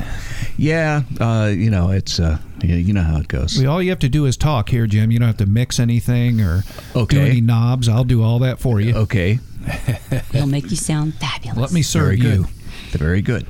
yeah, 0.58 1.02
uh, 1.20 1.52
you 1.54 1.70
know, 1.70 1.90
it's 1.92 2.20
uh, 2.20 2.38
you 2.64 2.76
you 2.76 2.94
know 2.94 3.04
how 3.04 3.18
it 3.20 3.28
goes. 3.28 3.58
We, 3.58 3.66
all 3.66 3.82
you 3.84 3.90
have 3.92 4.00
to 4.00 4.10
do 4.10 4.26
is 4.26 4.38
talk 4.38 4.70
here, 4.70 4.88
Jim. 4.88 5.12
You 5.12 5.20
don't 5.20 5.28
have 5.28 5.38
to 5.38 5.46
mix 5.46 5.80
anything 5.80 6.42
or 6.42 6.64
do 6.94 7.20
any 7.20 7.42
knobs. 7.42 7.88
I'll 7.90 8.04
do 8.06 8.24
all 8.24 8.40
that 8.40 8.60
for 8.60 8.80
you. 8.80 8.96
Okay, 8.96 9.40
He'll 10.32 10.48
make 10.48 10.70
you 10.72 10.78
sound 10.78 11.16
fabulous. 11.16 11.58
Let 11.58 11.72
me 11.72 11.82
serve 11.82 12.06
very 12.06 12.18
you. 12.20 12.44
good. 12.44 13.00
Very 13.00 13.22
good. 13.22 13.46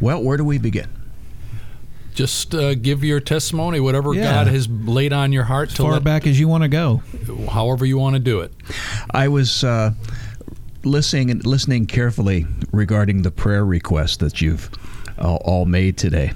Well, 0.00 0.22
where 0.22 0.36
do 0.36 0.44
we 0.44 0.58
begin? 0.58 0.88
Just 2.14 2.54
uh, 2.54 2.74
give 2.74 3.02
your 3.02 3.20
testimony, 3.20 3.80
whatever 3.80 4.12
Yeah. 4.12 4.24
God 4.24 4.48
has 4.48 4.68
laid 4.68 5.14
on 5.14 5.32
your 5.32 5.44
heart 5.44 5.68
As 5.70 5.76
to 5.76 5.82
far 5.82 5.92
let, 5.92 6.04
back 6.04 6.26
as 6.26 6.38
you 6.38 6.46
want 6.46 6.62
to 6.62 6.68
go. 6.68 7.02
however 7.50 7.86
you 7.86 7.96
want 7.96 8.16
to 8.16 8.20
do 8.20 8.40
it. 8.40 8.52
I 9.10 9.28
was 9.28 9.64
uh, 9.64 9.92
listening 10.84 11.30
and 11.30 11.44
listening 11.46 11.86
carefully 11.86 12.46
regarding 12.72 13.22
the 13.22 13.30
prayer 13.30 13.64
request 13.64 14.20
that 14.20 14.40
you've 14.40 14.70
uh, 15.18 15.36
all 15.36 15.64
made 15.66 15.96
today, 15.96 16.32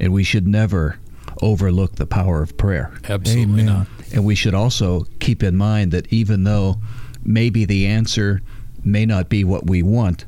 and 0.00 0.12
we 0.12 0.24
should 0.24 0.46
never 0.46 0.98
overlook 1.42 1.96
the 1.96 2.06
power 2.06 2.42
of 2.42 2.56
prayer. 2.56 2.92
Absolutely 3.08 3.62
Amen. 3.62 3.66
not. 3.66 3.86
And 4.12 4.24
we 4.24 4.34
should 4.34 4.54
also 4.54 5.04
keep 5.20 5.42
in 5.42 5.56
mind 5.56 5.92
that 5.92 6.12
even 6.12 6.44
though 6.44 6.76
maybe 7.22 7.64
the 7.64 7.86
answer 7.86 8.40
may 8.84 9.06
not 9.06 9.28
be 9.28 9.44
what 9.44 9.66
we 9.66 9.82
want, 9.82 10.24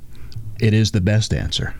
it 0.60 0.74
is 0.74 0.90
the 0.90 1.00
best 1.00 1.32
answer 1.32 1.74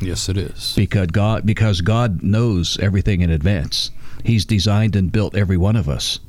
Yes, 0.00 0.28
it 0.28 0.36
is. 0.36 0.74
because 0.76 1.06
God 1.08 1.46
because 1.46 1.80
God 1.80 2.22
knows 2.22 2.78
everything 2.78 3.22
in 3.22 3.30
advance. 3.30 3.90
He's 4.22 4.44
designed 4.44 4.94
and 4.94 5.10
built 5.10 5.34
every 5.34 5.56
one 5.56 5.76
of 5.76 5.88
us. 5.88 6.20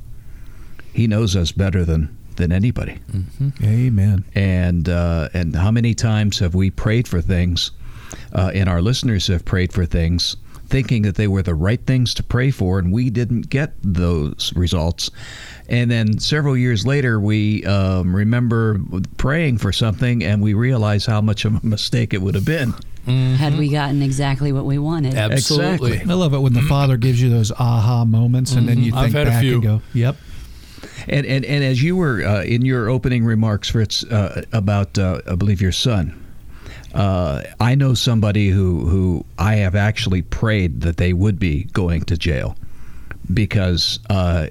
He 0.93 1.07
knows 1.07 1.35
us 1.35 1.51
better 1.51 1.83
than 1.83 2.15
than 2.35 2.51
anybody. 2.51 2.99
Amen. 3.63 4.23
And 4.35 4.89
uh, 4.89 5.29
and 5.33 5.55
how 5.55 5.71
many 5.71 5.93
times 5.93 6.39
have 6.39 6.55
we 6.55 6.69
prayed 6.69 7.07
for 7.07 7.21
things, 7.21 7.71
uh, 8.33 8.51
and 8.53 8.69
our 8.69 8.81
listeners 8.81 9.27
have 9.27 9.45
prayed 9.45 9.71
for 9.73 9.85
things, 9.85 10.35
thinking 10.67 11.03
that 11.03 11.15
they 11.15 11.27
were 11.27 11.43
the 11.43 11.55
right 11.55 11.81
things 11.85 12.13
to 12.15 12.23
pray 12.23 12.51
for, 12.51 12.79
and 12.79 12.91
we 12.91 13.09
didn't 13.09 13.49
get 13.49 13.73
those 13.83 14.51
results. 14.55 15.11
And 15.67 15.89
then 15.89 16.19
several 16.19 16.55
years 16.55 16.85
later, 16.85 17.19
we 17.19 17.63
um, 17.65 18.15
remember 18.15 18.79
praying 19.17 19.57
for 19.59 19.71
something, 19.71 20.23
and 20.23 20.41
we 20.41 20.53
realize 20.53 21.05
how 21.05 21.21
much 21.21 21.45
of 21.45 21.63
a 21.63 21.65
mistake 21.65 22.13
it 22.13 22.21
would 22.21 22.35
have 22.35 22.45
been. 22.45 22.73
Had 23.07 23.55
we 23.59 23.69
gotten 23.69 24.01
exactly 24.01 24.51
what 24.51 24.65
we 24.65 24.79
wanted. 24.79 25.13
Absolutely. 25.13 25.91
Exactly. 25.93 26.11
I 26.11 26.15
love 26.15 26.33
it 26.33 26.39
when 26.39 26.53
the 26.53 26.63
Father 26.63 26.97
gives 26.97 27.21
you 27.21 27.29
those 27.29 27.51
aha 27.51 28.03
moments, 28.03 28.53
and 28.53 28.67
then 28.67 28.79
you 28.81 28.91
Mhm. 28.93 28.97
I've 28.97 29.03
think 29.11 29.15
had 29.15 29.27
a 29.27 29.29
back 29.29 29.41
few. 29.43 29.53
and 29.55 29.61
go, 29.63 29.81
"Yep, 29.93 30.17
And 31.07 31.25
and, 31.25 31.45
and 31.45 31.63
as 31.63 31.81
you 31.81 31.95
were 31.95 32.23
uh, 32.23 32.43
in 32.43 32.65
your 32.65 32.89
opening 32.89 33.25
remarks, 33.25 33.69
Fritz, 33.69 34.03
uh, 34.05 34.43
about 34.51 34.97
uh, 34.97 35.21
I 35.29 35.35
believe 35.35 35.61
your 35.61 35.71
son, 35.71 36.21
uh, 36.93 37.43
I 37.59 37.75
know 37.75 37.93
somebody 37.93 38.49
who 38.49 38.85
who 38.87 39.25
I 39.37 39.55
have 39.55 39.75
actually 39.75 40.21
prayed 40.21 40.81
that 40.81 40.97
they 40.97 41.13
would 41.13 41.39
be 41.39 41.65
going 41.65 42.03
to 42.05 42.17
jail 42.17 42.55
because. 43.33 43.99
Uh, 44.09 44.47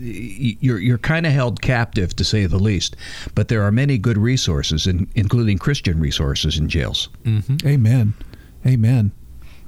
you're 0.00 0.78
you're 0.78 0.96
kind 0.96 1.26
of 1.26 1.32
held 1.32 1.60
captive 1.60 2.14
to 2.14 2.22
say 2.22 2.46
the 2.46 2.56
least, 2.56 2.94
but 3.34 3.48
there 3.48 3.62
are 3.62 3.72
many 3.72 3.98
good 3.98 4.16
resources, 4.16 4.86
in, 4.86 5.08
including 5.16 5.58
Christian 5.58 5.98
resources 5.98 6.56
in 6.56 6.68
jails. 6.68 7.08
Amen, 7.66 8.14
Amen." 8.64 9.10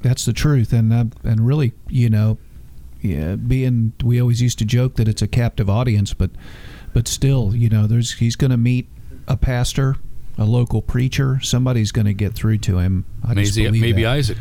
That's 0.03 0.25
the 0.25 0.33
truth, 0.33 0.73
and 0.73 0.93
uh, 0.93 1.07
and 1.25 1.45
really, 1.45 1.73
you 1.89 2.09
know, 2.09 2.39
yeah, 3.03 3.37
being 3.37 3.93
we 4.05 4.21
always 4.21 4.43
used 4.43 4.59
to 4.59 4.65
joke 4.65 4.97
that 4.97 5.09
it's 5.09 5.23
a 5.23 5.29
captive 5.29 5.69
audience, 5.71 6.15
but 6.15 6.31
but 6.93 7.09
still, 7.09 7.55
you 7.55 7.69
know, 7.69 7.87
there's 7.87 8.15
he's 8.15 8.37
going 8.37 8.51
to 8.51 8.57
meet 8.57 8.89
a 9.29 9.37
pastor, 9.37 9.97
a 10.37 10.45
local 10.45 10.83
preacher, 10.83 11.41
somebody's 11.43 11.93
going 11.93 12.07
to 12.07 12.15
get 12.15 12.35
through 12.35 12.59
to 12.59 12.79
him. 12.79 13.05
I 13.27 13.35
just 13.35 13.57
Maybe, 13.57 13.69
believe 13.69 13.81
maybe 13.83 14.03
that. 14.03 14.11
Isaac, 14.11 14.39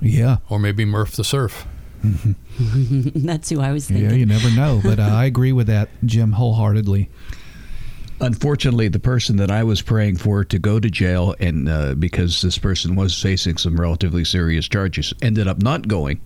yeah, 0.00 0.38
or 0.48 0.58
maybe 0.58 0.84
Murph 0.84 1.16
the 1.16 1.24
Surf. 1.24 1.66
That's 2.58 3.48
who 3.50 3.60
I 3.60 3.72
was 3.72 3.86
thinking. 3.88 4.10
yeah, 4.10 4.16
you 4.16 4.26
never 4.26 4.50
know, 4.50 4.80
but 4.82 4.98
uh, 4.98 5.02
I 5.02 5.24
agree 5.24 5.52
with 5.52 5.66
that, 5.68 5.88
Jim, 6.04 6.32
wholeheartedly. 6.32 7.08
Unfortunately, 8.20 8.88
the 8.88 8.98
person 8.98 9.36
that 9.36 9.50
I 9.50 9.62
was 9.64 9.82
praying 9.82 10.16
for 10.16 10.42
to 10.44 10.58
go 10.58 10.80
to 10.80 10.88
jail, 10.88 11.34
and 11.38 11.68
uh, 11.68 11.94
because 11.94 12.40
this 12.40 12.56
person 12.58 12.96
was 12.96 13.20
facing 13.20 13.58
some 13.58 13.78
relatively 13.78 14.24
serious 14.24 14.68
charges, 14.68 15.12
ended 15.20 15.48
up 15.48 15.62
not 15.62 15.86
going. 15.86 16.20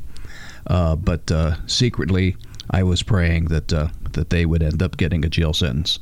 Uh, 0.66 0.96
but 0.96 1.30
uh, 1.30 1.56
secretly, 1.66 2.36
I 2.70 2.82
was 2.82 3.02
praying 3.02 3.46
that 3.46 3.72
uh, 3.72 3.88
that 4.12 4.30
they 4.30 4.46
would 4.46 4.62
end 4.62 4.82
up 4.82 4.96
getting 4.96 5.24
a 5.24 5.28
jail 5.28 5.52
sentence, 5.52 5.98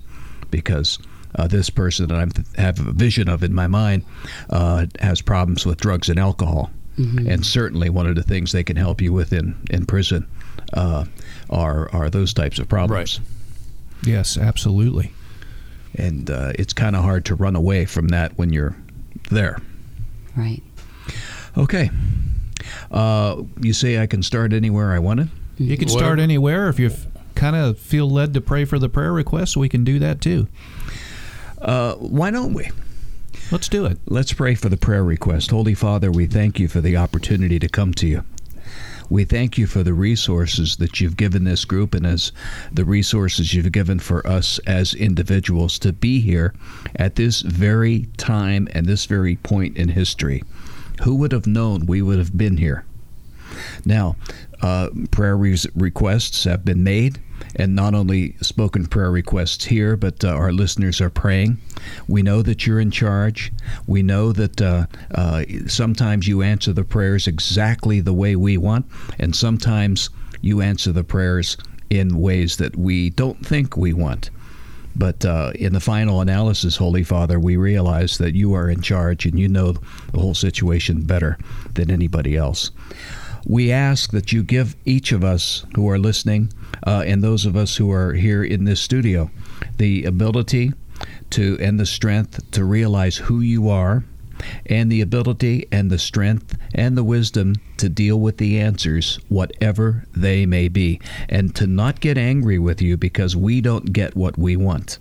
because 0.51 0.99
uh, 1.37 1.47
this 1.47 1.71
person 1.71 2.09
that 2.09 2.19
I 2.57 2.61
have 2.61 2.79
a 2.81 2.93
vision 2.93 3.29
of 3.29 3.43
in 3.43 3.55
my 3.55 3.67
mind 3.67 4.05
uh, 4.51 4.87
has 5.01 5.21
problems 5.23 5.65
with 5.67 5.79
drugs 5.81 6.09
and 6.09 6.19
alcohol, 6.19 6.71
and 6.97 7.47
certainly 7.47 7.89
one 7.91 8.07
of 8.09 8.17
the 8.17 8.23
things 8.25 8.51
they 8.53 8.65
can 8.65 8.77
help 8.77 9.01
you 9.01 9.13
with 9.13 9.33
in 9.33 9.55
in 9.71 9.87
prison 9.87 10.27
uh, 10.73 11.05
are 11.49 11.89
are 11.93 12.11
those 12.11 12.35
types 12.35 12.59
of 12.59 12.69
problems 12.69 13.21
Right. 13.21 13.29
Yes, 14.05 14.37
absolutely. 14.37 15.13
and 15.95 16.31
uh, 16.31 16.53
it's 16.59 16.73
kind 16.73 16.95
of 16.97 17.03
hard 17.03 17.25
to 17.27 17.35
run 17.35 17.57
away 17.57 17.85
from 17.87 18.09
that 18.09 18.37
when 18.39 18.53
you're 18.53 18.77
there. 19.31 19.59
Right. 20.37 20.63
Okay. 21.57 21.91
Uh, 22.91 23.43
you 23.61 23.73
say 23.73 23.99
I 24.01 24.07
can 24.07 24.23
start 24.23 24.53
anywhere 24.53 24.93
I 24.93 24.99
want 24.99 25.21
to? 25.21 25.29
You 25.63 25.77
can 25.77 25.89
Whatever. 25.89 26.05
start 26.05 26.19
anywhere 26.21 26.69
if 26.69 26.79
you 26.79 26.91
kind 27.35 27.57
of 27.57 27.79
feel 27.79 28.11
led 28.11 28.35
to 28.35 28.41
pray 28.41 28.65
for 28.65 28.79
the 28.79 28.89
prayer 28.89 29.13
request. 29.13 29.57
We 29.57 29.69
can 29.69 29.85
do 29.85 29.99
that 29.99 30.21
too. 30.21 30.49
Uh, 31.61 31.95
why 31.95 32.31
don't 32.31 32.55
we? 32.55 32.71
Let's 33.51 33.69
do 33.69 33.87
it. 33.87 33.99
Let's 34.07 34.33
pray 34.33 34.55
for 34.55 34.69
the 34.69 34.77
prayer 34.77 35.03
request. 35.03 35.51
Holy 35.51 35.75
Father, 35.75 36.11
we 36.11 36.27
thank 36.27 36.59
you 36.59 36.69
for 36.69 36.81
the 36.81 36.97
opportunity 36.97 37.59
to 37.59 37.69
come 37.69 37.95
to 37.95 38.07
you. 38.07 38.25
We 39.11 39.25
thank 39.25 39.57
you 39.57 39.67
for 39.67 39.83
the 39.83 39.95
resources 39.95 40.77
that 40.77 41.01
you've 41.01 41.17
given 41.17 41.45
this 41.45 41.65
group 41.65 41.95
and 41.95 42.07
as 42.07 42.31
the 42.71 42.85
resources 42.85 43.55
you've 43.55 43.73
given 43.73 43.99
for 44.01 44.27
us 44.27 44.59
as 44.67 44.93
individuals 44.93 45.79
to 45.79 45.95
be 45.95 46.21
here 46.21 46.53
at 46.97 47.15
this 47.15 47.41
very 47.41 48.09
time 48.19 48.69
and 48.73 48.85
this 48.85 49.07
very 49.07 49.37
point 49.37 49.79
in 49.79 49.89
history. 49.89 50.43
Who 51.03 51.15
would 51.17 51.33
have 51.33 51.47
known 51.47 51.87
we 51.87 52.03
would 52.03 52.19
have 52.19 52.37
been 52.37 52.57
here? 52.57 52.85
Now, 53.85 54.17
uh, 54.61 54.91
prayer 55.11 55.37
res- 55.37 55.67
requests 55.75 56.45
have 56.45 56.65
been 56.65 56.83
made, 56.83 57.19
and 57.57 57.75
not 57.75 57.95
only 57.95 58.37
spoken 58.41 58.87
prayer 58.87 59.11
requests 59.11 59.65
here, 59.65 59.97
but 59.97 60.25
uh, 60.25 60.29
our 60.29 60.53
listeners 60.53 61.01
are 61.01 61.11
praying. 61.11 61.59
We 62.07 62.23
know 62.23 62.43
that 62.43 62.67
you're 62.67 62.81
in 62.81 62.91
charge. 62.91 63.53
We 63.87 64.03
know 64.03 64.33
that 64.33 64.61
uh, 64.61 64.87
uh, 65.15 65.45
sometimes 65.67 66.29
you 66.29 66.43
answer 66.43 66.73
the 66.73 66.85
prayers 66.85 67.27
exactly 67.27 68.01
the 68.01 68.13
way 68.13 68.37
we 68.37 68.57
want, 68.57 68.87
and 69.19 69.35
sometimes 69.35 70.11
you 70.41 70.61
answer 70.61 70.93
the 70.93 71.05
prayers 71.05 71.57
in 71.91 72.21
ways 72.21 72.57
that 72.59 72.77
we 72.77 73.11
don't 73.11 73.45
think 73.45 73.77
we 73.77 73.93
want. 73.93 74.31
But 74.99 75.25
uh, 75.25 75.53
in 75.55 75.73
the 75.73 75.81
final 75.81 76.21
analysis, 76.21 76.77
Holy 76.77 77.05
Father, 77.05 77.39
we 77.39 77.57
realize 77.57 78.19
that 78.19 78.35
you 78.35 78.53
are 78.55 78.69
in 78.69 78.83
charge 78.83 79.25
and 79.25 79.39
you 79.39 79.49
know 79.49 79.73
the 79.73 80.19
whole 80.19 80.35
situation 80.35 81.03
better 81.03 81.39
than 81.75 81.91
anybody 81.91 82.37
else. 82.37 82.73
We 83.47 83.71
ask 83.71 84.11
that 84.11 84.33
you 84.33 84.43
give 84.43 84.77
each 84.85 85.13
of 85.13 85.23
us 85.23 85.65
who 85.77 85.89
are 85.89 85.99
listening 85.99 86.53
uh, 86.85 87.05
and 87.07 87.23
those 87.23 87.47
of 87.47 87.57
us 87.57 87.77
who 87.77 87.91
are 87.93 88.13
here 88.13 88.43
in 88.43 88.65
this 88.65 88.81
studio 88.81 89.31
the 89.77 90.05
ability 90.05 90.73
to 91.31 91.57
and 91.61 91.79
the 91.79 91.87
strength 91.87 92.51
to 92.51 92.65
realize 92.65 93.17
who 93.17 93.41
you 93.41 93.69
are 93.69 94.05
and 94.67 94.91
the 94.91 95.01
ability 95.01 95.67
and 95.73 95.91
the 95.91 95.99
strength 95.99 96.57
and 96.75 96.97
the 96.97 97.05
wisdom 97.05 97.57
to 97.79 97.89
deal 97.89 98.19
with 98.19 98.39
the 98.39 98.59
answers, 98.59 99.19
whatever 99.29 100.05
they 100.17 100.47
may 100.47 100.69
be, 100.69 101.01
and 101.29 101.55
to 101.55 101.67
not 101.67 102.01
get 102.01 102.19
angry 102.19 102.59
with 102.59 102.83
you 102.83 102.97
because 102.97 103.37
we 103.37 103.61
don't 103.61 103.93
get 103.93 104.17
what 104.17 104.39
we 104.39 104.57
want. 104.57 104.99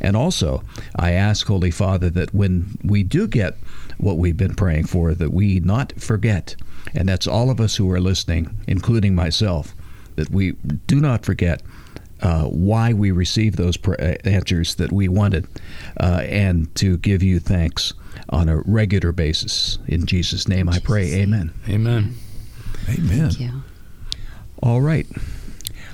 And 0.00 0.16
also, 0.16 0.62
I 0.96 1.12
ask 1.12 1.46
Holy 1.46 1.70
Father 1.70 2.10
that 2.10 2.34
when 2.34 2.78
we 2.82 3.02
do 3.02 3.26
get 3.26 3.56
what 3.98 4.18
we've 4.18 4.36
been 4.36 4.54
praying 4.54 4.86
for, 4.86 5.14
that 5.14 5.32
we 5.32 5.60
not 5.60 5.92
forget, 6.00 6.56
and 6.94 7.08
that's 7.08 7.26
all 7.26 7.50
of 7.50 7.60
us 7.60 7.76
who 7.76 7.90
are 7.90 8.00
listening, 8.00 8.54
including 8.66 9.14
myself, 9.14 9.74
that 10.16 10.30
we 10.30 10.52
do 10.86 11.00
not 11.00 11.24
forget 11.24 11.62
uh, 12.20 12.44
why 12.44 12.92
we 12.92 13.10
received 13.10 13.56
those 13.56 13.78
answers 14.24 14.74
that 14.76 14.92
we 14.92 15.08
wanted, 15.08 15.46
uh, 16.00 16.22
and 16.28 16.74
to 16.74 16.96
give 16.98 17.22
you 17.22 17.38
thanks 17.38 17.92
on 18.28 18.48
a 18.48 18.58
regular 18.62 19.12
basis. 19.12 19.78
In 19.86 20.06
Jesus' 20.06 20.48
name 20.48 20.68
I 20.68 20.78
pray. 20.78 21.12
Amen. 21.14 21.52
Amen. 21.68 22.14
Amen. 22.88 23.30
Thank 23.30 23.40
you. 23.40 23.62
All 24.62 24.80
right. 24.80 25.06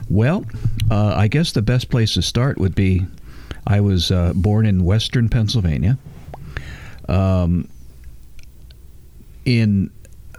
Well, 0.08 0.44
uh, 0.90 1.14
I 1.16 1.28
guess 1.28 1.52
the 1.52 1.62
best 1.62 1.90
place 1.90 2.14
to 2.14 2.22
start 2.22 2.58
would 2.58 2.74
be 2.74 3.06
I 3.66 3.80
was 3.80 4.10
uh, 4.10 4.32
born 4.34 4.66
in 4.66 4.84
western 4.84 5.28
Pennsylvania. 5.28 5.98
Um, 7.08 7.68
in 9.44 9.90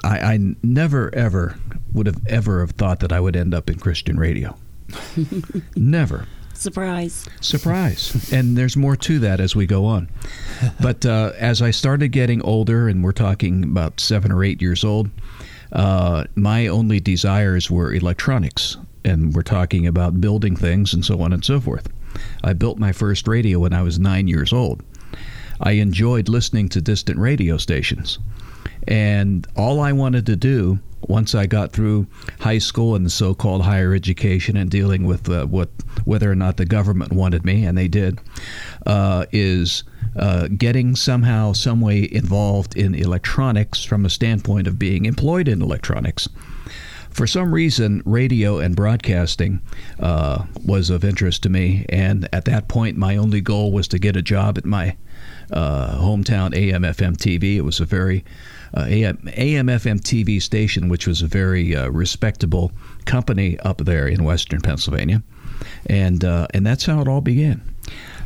I, 0.03 0.33
I 0.33 0.39
never 0.63 1.13
ever 1.13 1.55
would 1.93 2.07
have 2.07 2.19
ever 2.27 2.61
have 2.61 2.71
thought 2.71 3.01
that 3.01 3.11
I 3.11 3.19
would 3.19 3.35
end 3.35 3.53
up 3.53 3.69
in 3.69 3.79
Christian 3.79 4.17
radio. 4.17 4.57
never. 5.75 6.27
Surprise. 6.61 7.27
Surprise. 7.39 8.31
and 8.31 8.55
there's 8.55 8.77
more 8.77 8.95
to 8.95 9.17
that 9.19 9.39
as 9.39 9.55
we 9.55 9.65
go 9.65 9.85
on. 9.85 10.09
But 10.79 11.05
uh, 11.05 11.31
as 11.37 11.61
I 11.61 11.71
started 11.71 12.09
getting 12.09 12.41
older, 12.43 12.87
and 12.87 13.03
we're 13.03 13.13
talking 13.13 13.63
about 13.63 13.99
seven 13.99 14.31
or 14.31 14.43
eight 14.43 14.61
years 14.61 14.83
old, 14.83 15.09
uh, 15.71 16.25
my 16.35 16.67
only 16.67 16.99
desires 16.99 17.71
were 17.71 17.93
electronics. 17.93 18.77
And 19.03 19.33
we're 19.33 19.41
talking 19.41 19.87
about 19.87 20.21
building 20.21 20.55
things 20.55 20.93
and 20.93 21.03
so 21.03 21.21
on 21.21 21.33
and 21.33 21.43
so 21.43 21.59
forth. 21.59 21.89
I 22.43 22.53
built 22.53 22.77
my 22.77 22.91
first 22.91 23.27
radio 23.27 23.57
when 23.59 23.73
I 23.73 23.81
was 23.81 23.97
nine 23.97 24.27
years 24.27 24.53
old. 24.53 24.83
I 25.59 25.71
enjoyed 25.71 26.29
listening 26.29 26.69
to 26.69 26.81
distant 26.81 27.17
radio 27.17 27.57
stations. 27.57 28.19
And 28.87 29.47
all 29.55 29.79
I 29.79 29.91
wanted 29.91 30.25
to 30.27 30.35
do 30.35 30.79
once 31.07 31.35
I 31.35 31.45
got 31.45 31.71
through 31.71 32.07
high 32.39 32.57
school 32.57 32.95
and 32.95 33.05
the 33.05 33.09
so-called 33.09 33.63
higher 33.63 33.93
education 33.93 34.55
and 34.57 34.69
dealing 34.69 35.05
with 35.05 35.29
uh, 35.29 35.45
what 35.45 35.69
whether 36.05 36.31
or 36.31 36.35
not 36.35 36.57
the 36.57 36.65
government 36.65 37.11
wanted 37.11 37.45
me, 37.45 37.65
and 37.65 37.77
they 37.77 37.87
did, 37.87 38.19
uh, 38.85 39.25
is 39.31 39.83
uh, 40.15 40.47
getting 40.47 40.95
somehow, 40.95 41.53
some 41.53 41.81
way 41.81 42.07
involved 42.11 42.75
in 42.75 42.95
electronics 42.95 43.83
from 43.83 44.05
a 44.05 44.09
standpoint 44.09 44.67
of 44.67 44.79
being 44.79 45.05
employed 45.05 45.47
in 45.47 45.61
electronics. 45.61 46.27
For 47.09 47.27
some 47.27 47.53
reason, 47.53 48.01
radio 48.05 48.59
and 48.59 48.73
broadcasting 48.73 49.59
uh, 49.99 50.45
was 50.65 50.89
of 50.89 51.03
interest 51.03 51.43
to 51.43 51.49
me, 51.49 51.85
and 51.89 52.27
at 52.31 52.45
that 52.45 52.69
point, 52.69 52.97
my 52.97 53.17
only 53.17 53.41
goal 53.41 53.71
was 53.71 53.87
to 53.89 53.99
get 53.99 54.15
a 54.15 54.21
job 54.21 54.57
at 54.57 54.65
my 54.65 54.95
uh, 55.51 55.97
hometown 55.97 56.55
AM 56.55 56.83
FM 56.83 57.17
TV. 57.17 57.57
It 57.57 57.61
was 57.61 57.81
a 57.81 57.85
very 57.85 58.23
uh, 58.75 58.85
AM, 58.87 59.29
AM 59.35 59.67
FM 59.67 59.99
TV 59.99 60.41
station, 60.41 60.89
which 60.89 61.07
was 61.07 61.21
a 61.21 61.27
very 61.27 61.75
uh, 61.75 61.89
respectable 61.89 62.71
company 63.05 63.59
up 63.59 63.79
there 63.79 64.07
in 64.07 64.23
Western 64.23 64.61
Pennsylvania, 64.61 65.21
and 65.87 66.23
uh, 66.23 66.47
and 66.53 66.65
that's 66.65 66.85
how 66.85 67.01
it 67.01 67.07
all 67.07 67.21
began. 67.21 67.61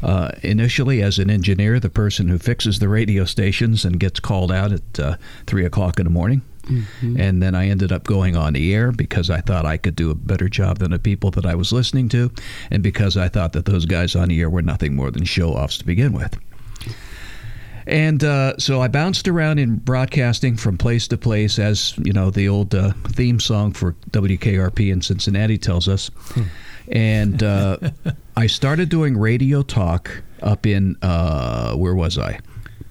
Uh, 0.04 0.30
initially, 0.44 1.02
as 1.02 1.18
an 1.18 1.30
engineer, 1.30 1.80
the 1.80 1.90
person 1.90 2.28
who 2.28 2.38
fixes 2.38 2.80
the 2.80 2.90
radio 2.90 3.26
stations 3.26 3.86
and 3.86 4.00
gets 4.00 4.20
called 4.20 4.52
out 4.52 4.72
at 4.72 5.00
uh, 5.00 5.18
three 5.48 5.66
o'clock 5.66 6.00
in 6.00 6.04
the 6.04 6.12
morning. 6.12 6.42
Mm-hmm. 6.66 7.20
And 7.20 7.44
then 7.44 7.54
I 7.54 7.68
ended 7.68 7.92
up 7.92 8.06
going 8.06 8.36
on 8.36 8.54
the 8.54 8.74
air 8.74 8.92
because 8.92 9.30
I 9.30 9.42
thought 9.42 9.66
I 9.66 9.78
could 9.78 9.96
do 9.96 10.10
a 10.10 10.16
better 10.16 10.50
job 10.50 10.80
than 10.80 10.92
the 10.92 11.00
people 11.00 11.30
that 11.32 11.46
I 11.46 11.56
was 11.56 11.72
listening 11.72 12.10
to, 12.10 12.32
and 12.72 12.82
because 12.82 13.18
I 13.18 13.30
thought 13.30 13.54
that 13.54 13.66
those 13.66 13.86
guys 13.86 14.16
on 14.16 14.30
the 14.30 14.42
air 14.42 14.50
were 14.50 14.62
nothing 14.62 14.96
more 14.96 15.12
than 15.12 15.26
show 15.26 15.52
offs 15.54 15.78
to 15.80 15.86
begin 15.86 16.14
with. 16.14 16.38
And 17.88 18.24
uh, 18.24 18.58
so 18.58 18.82
I 18.82 18.88
bounced 18.88 19.28
around 19.28 19.60
in 19.60 19.76
broadcasting 19.78 20.58
from 20.58 20.78
place 20.78 21.08
to 21.10 21.18
place, 21.18 21.60
as 21.60 21.96
you 22.00 22.14
know, 22.14 22.32
the 22.32 22.50
old 22.50 22.74
uh, 22.74 22.94
theme 23.10 23.40
song 23.40 23.74
for 23.74 23.94
WKRP 24.12 24.92
in 24.92 25.02
Cincinnati 25.02 25.58
tells 25.58 25.88
us. 25.88 26.10
and 26.92 27.44
uh, 27.44 27.78
I 28.38 28.48
started 28.48 28.90
doing 28.90 29.18
radio 29.18 29.62
talk 29.62 30.24
up 30.42 30.66
in 30.66 30.96
uh, 31.02 31.76
where 31.76 31.96
was 31.96 32.18
I? 32.18 32.40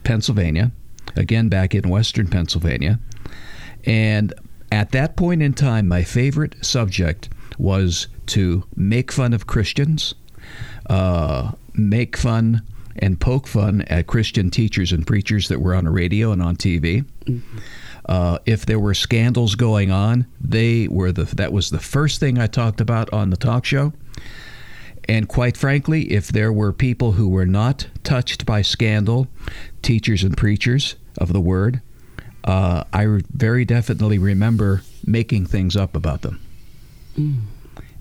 Pennsylvania, 0.05 0.71
again 1.17 1.49
back 1.49 1.75
in 1.75 1.89
Western 1.89 2.29
Pennsylvania. 2.29 3.01
And 3.85 4.33
at 4.71 4.93
that 4.93 5.17
point 5.17 5.43
in 5.43 5.55
time, 5.55 5.89
my 5.89 6.05
favorite 6.05 6.55
subject 6.65 7.29
was 7.59 8.09
to 8.27 8.65
make 8.77 9.13
fun 9.13 9.33
of 9.33 9.47
Christians, 9.47 10.15
uh, 10.89 11.53
make 11.75 12.17
fun 12.17 12.63
and 12.97 13.21
poke 13.21 13.47
fun 13.47 13.83
at 13.83 14.07
Christian 14.07 14.51
teachers 14.51 14.93
and 14.93 15.07
preachers 15.07 15.49
that 15.49 15.61
were 15.61 15.75
on 15.75 15.85
the 15.85 15.91
radio 15.91 16.33
and 16.33 16.43
on 16.43 16.57
TV. 16.57 17.05
Uh, 18.07 18.39
if 18.47 18.67
there 18.67 18.79
were 18.79 18.95
scandals 18.95 19.55
going 19.55 19.91
on, 19.91 20.27
they 20.41 20.89
were 20.89 21.11
the 21.13 21.25
that 21.25 21.53
was 21.53 21.71
the 21.71 21.81
first 21.81 22.21
thing 22.21 22.39
I 22.39 22.47
talked 22.47 22.81
about 22.81 23.13
on 23.13 23.31
the 23.31 23.37
talk 23.37 23.65
show. 23.65 23.93
And 25.09 25.29
quite 25.29 25.57
frankly, 25.57 26.13
if 26.13 26.29
there 26.29 26.53
were 26.53 26.73
people 26.73 27.13
who 27.13 27.29
were 27.29 27.47
not 27.47 27.89
touched 28.05 28.47
by 28.47 28.63
scandal, 28.63 29.27
teachers 29.83 30.23
and 30.23 30.37
preachers 30.37 30.97
of 31.19 31.33
the 31.33 31.41
word, 31.41 31.83
uh, 32.45 32.85
I 32.93 33.21
very 33.31 33.65
definitely 33.65 34.19
remember 34.19 34.83
making 35.07 35.47
things 35.47 35.77
up 35.77 35.95
about 35.97 36.23
them. 36.23 36.41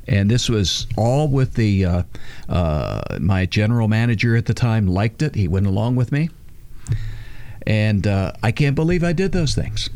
And 0.07 0.29
this 0.29 0.49
was 0.49 0.87
all 0.97 1.27
with 1.27 1.53
the 1.53 1.85
uh, 1.85 2.03
uh, 2.49 3.17
my 3.19 3.45
general 3.45 3.87
manager 3.87 4.35
at 4.35 4.45
the 4.45 4.53
time 4.53 4.87
liked 4.87 5.21
it. 5.21 5.35
He 5.35 5.47
went 5.47 5.65
along 5.65 5.95
with 5.95 6.11
me, 6.11 6.29
and 7.65 8.05
uh, 8.05 8.33
I 8.43 8.51
can't 8.51 8.75
believe 8.75 9.03
I 9.03 9.13
did 9.13 9.31
those 9.31 9.55
things. 9.55 9.89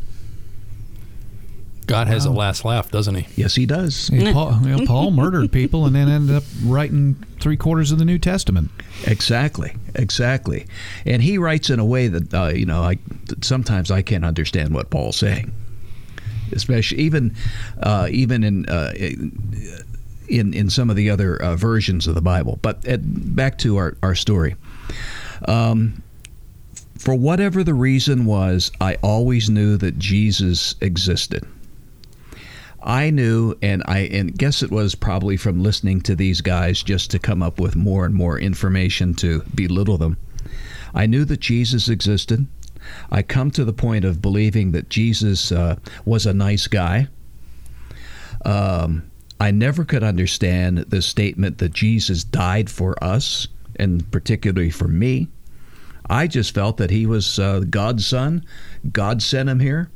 God 1.88 2.06
has 2.06 2.26
a 2.26 2.30
last 2.30 2.66
laugh, 2.66 2.90
doesn't 2.90 3.14
he? 3.14 3.26
Yes, 3.34 3.54
he 3.54 3.64
does. 3.64 4.10
Yeah, 4.10 4.34
Paul, 4.34 4.58
you 4.62 4.68
know, 4.76 4.86
Paul 4.86 5.10
murdered 5.10 5.50
people 5.50 5.86
and 5.86 5.96
then 5.96 6.06
ended 6.06 6.36
up 6.36 6.42
writing 6.62 7.14
three 7.40 7.56
quarters 7.56 7.90
of 7.90 7.98
the 7.98 8.04
New 8.04 8.18
Testament. 8.18 8.70
Exactly, 9.06 9.74
exactly. 9.94 10.66
And 11.06 11.22
he 11.22 11.38
writes 11.38 11.70
in 11.70 11.78
a 11.80 11.86
way 11.86 12.08
that 12.08 12.34
uh, 12.34 12.48
you 12.48 12.66
know, 12.66 12.82
I 12.82 12.98
sometimes 13.40 13.90
I 13.90 14.02
can't 14.02 14.24
understand 14.24 14.74
what 14.74 14.90
Paul's 14.90 15.16
saying, 15.16 15.50
especially 16.52 16.98
even 16.98 17.34
uh, 17.82 18.08
even 18.10 18.44
in. 18.44 18.68
Uh, 18.68 18.92
in, 18.94 19.84
in 20.28 20.54
in 20.54 20.70
some 20.70 20.90
of 20.90 20.96
the 20.96 21.10
other 21.10 21.36
uh, 21.36 21.56
versions 21.56 22.06
of 22.06 22.14
the 22.14 22.22
Bible. 22.22 22.58
But 22.62 22.86
at, 22.86 23.00
back 23.34 23.58
to 23.58 23.76
our, 23.76 23.96
our 24.02 24.14
story. 24.14 24.56
Um, 25.46 26.02
for 26.96 27.14
whatever 27.14 27.62
the 27.62 27.74
reason 27.74 28.24
was, 28.24 28.72
I 28.80 28.96
always 28.96 29.48
knew 29.48 29.76
that 29.76 29.98
Jesus 29.98 30.74
existed. 30.80 31.46
I 32.82 33.10
knew, 33.10 33.54
and 33.62 33.82
I 33.86 34.00
and 34.00 34.36
guess 34.36 34.62
it 34.62 34.70
was 34.70 34.94
probably 34.94 35.36
from 35.36 35.62
listening 35.62 36.00
to 36.02 36.16
these 36.16 36.40
guys 36.40 36.82
just 36.82 37.10
to 37.10 37.18
come 37.18 37.42
up 37.42 37.60
with 37.60 37.76
more 37.76 38.04
and 38.04 38.14
more 38.14 38.38
information 38.38 39.14
to 39.14 39.42
belittle 39.54 39.98
them. 39.98 40.16
I 40.94 41.06
knew 41.06 41.24
that 41.24 41.40
Jesus 41.40 41.88
existed. 41.88 42.46
I 43.10 43.22
come 43.22 43.50
to 43.52 43.64
the 43.64 43.72
point 43.72 44.04
of 44.04 44.22
believing 44.22 44.72
that 44.72 44.88
Jesus 44.88 45.52
uh, 45.52 45.76
was 46.04 46.24
a 46.24 46.32
nice 46.32 46.66
guy. 46.66 47.08
Um, 48.44 49.10
I 49.40 49.50
never 49.50 49.84
could 49.84 50.02
understand 50.02 50.78
the 50.78 51.02
statement 51.02 51.58
that 51.58 51.72
Jesus 51.72 52.24
died 52.24 52.70
for 52.70 53.02
us, 53.02 53.48
and 53.76 54.10
particularly 54.10 54.70
for 54.70 54.88
me. 54.88 55.28
I 56.10 56.26
just 56.26 56.54
felt 56.54 56.78
that 56.78 56.90
he 56.90 57.06
was 57.06 57.38
uh, 57.38 57.60
God's 57.68 58.06
son. 58.06 58.44
God 58.90 59.22
sent 59.22 59.48
him 59.48 59.60
here, 59.60 59.90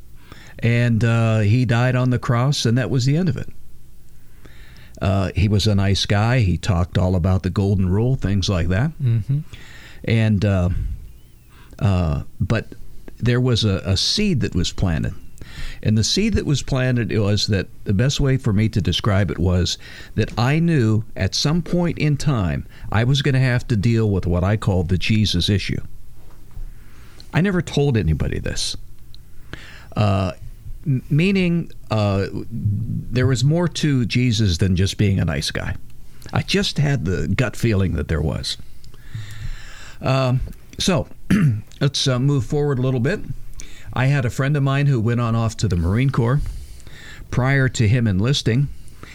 and 0.59 1.03
uh, 1.03 1.39
he 1.39 1.65
died 1.65 1.95
on 1.95 2.09
the 2.11 2.19
cross, 2.19 2.65
and 2.65 2.77
that 2.77 2.89
was 2.89 3.05
the 3.05 3.17
end 3.17 3.29
of 3.29 3.37
it. 3.37 3.49
Uh, 5.01 5.31
he 5.35 5.47
was 5.49 5.67
a 5.67 5.75
nice 5.75 6.05
guy. 6.05 6.39
He 6.39 6.57
talked 6.57 6.97
all 6.97 7.15
about 7.15 7.43
the 7.43 7.49
golden 7.49 7.89
rule, 7.89 8.15
things 8.15 8.47
like 8.47 8.67
that. 8.69 8.91
Mm-hmm. 9.01 9.39
And 10.05 10.45
uh, 10.45 10.69
uh, 11.79 12.23
but 12.39 12.67
there 13.17 13.41
was 13.41 13.65
a, 13.65 13.81
a 13.85 13.97
seed 13.97 14.41
that 14.41 14.55
was 14.55 14.71
planted. 14.71 15.13
And 15.81 15.97
the 15.97 16.03
seed 16.03 16.33
that 16.33 16.45
was 16.45 16.63
planted 16.63 17.17
was 17.17 17.47
that 17.47 17.67
the 17.83 17.93
best 17.93 18.19
way 18.19 18.37
for 18.37 18.53
me 18.53 18.69
to 18.69 18.81
describe 18.81 19.31
it 19.31 19.39
was 19.39 19.77
that 20.15 20.37
I 20.37 20.59
knew 20.59 21.03
at 21.15 21.35
some 21.35 21.61
point 21.61 21.97
in 21.97 22.17
time 22.17 22.65
I 22.91 23.03
was 23.03 23.21
going 23.21 23.33
to 23.33 23.39
have 23.39 23.67
to 23.69 23.75
deal 23.75 24.09
with 24.09 24.25
what 24.25 24.43
I 24.43 24.57
called 24.57 24.89
the 24.89 24.97
Jesus 24.97 25.49
issue. 25.49 25.81
I 27.33 27.41
never 27.41 27.61
told 27.61 27.97
anybody 27.97 28.39
this. 28.39 28.77
Uh, 29.95 30.33
meaning, 30.85 31.71
uh, 31.89 32.27
there 32.31 33.27
was 33.27 33.43
more 33.43 33.67
to 33.67 34.05
Jesus 34.05 34.57
than 34.57 34.75
just 34.75 34.97
being 34.97 35.19
a 35.19 35.25
nice 35.25 35.51
guy. 35.51 35.75
I 36.31 36.41
just 36.41 36.77
had 36.77 37.05
the 37.05 37.27
gut 37.27 37.55
feeling 37.55 37.93
that 37.93 38.07
there 38.07 38.21
was. 38.21 38.57
Um, 40.01 40.41
so 40.79 41.07
let's 41.81 42.07
uh, 42.07 42.19
move 42.19 42.45
forward 42.45 42.79
a 42.79 42.81
little 42.81 42.99
bit. 42.99 43.21
I 43.93 44.07
had 44.07 44.25
a 44.25 44.31
friend 44.31 44.57
of 44.57 44.63
mine 44.63 44.87
who 44.87 44.99
went 44.99 45.21
on 45.21 45.35
off 45.35 45.55
to 45.57 45.67
the 45.67 45.75
Marine 45.75 46.09
Corps. 46.09 46.41
Prior 47.29 47.69
to 47.69 47.87
him 47.87 48.07
enlisting, 48.07 48.67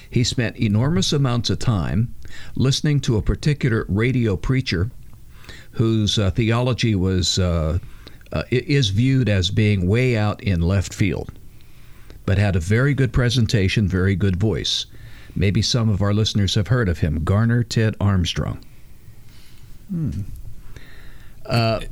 he 0.08 0.22
spent 0.24 0.56
enormous 0.56 1.12
amounts 1.12 1.50
of 1.50 1.58
time 1.58 2.14
listening 2.54 3.00
to 3.00 3.16
a 3.16 3.22
particular 3.22 3.84
radio 3.88 4.36
preacher 4.36 4.90
whose 5.72 6.18
uh, 6.18 6.30
theology 6.30 6.94
was 6.94 7.38
uh, 7.38 7.78
uh, 8.32 8.42
is 8.50 8.90
viewed 8.90 9.28
as 9.28 9.50
being 9.50 9.86
way 9.86 10.16
out 10.16 10.42
in 10.42 10.60
left 10.60 10.94
field, 10.94 11.32
but 12.26 12.38
had 12.38 12.56
a 12.56 12.60
very 12.60 12.94
good 12.94 13.12
presentation, 13.12 13.88
very 13.88 14.14
good 14.14 14.36
voice. 14.36 14.86
Maybe 15.34 15.62
some 15.62 15.88
of 15.88 16.02
our 16.02 16.14
listeners 16.14 16.54
have 16.54 16.68
heard 16.68 16.88
of 16.88 16.98
him, 16.98 17.24
Garner 17.24 17.62
Ted 17.62 17.96
Armstrong. 18.00 18.64
Hmm. 19.90 20.10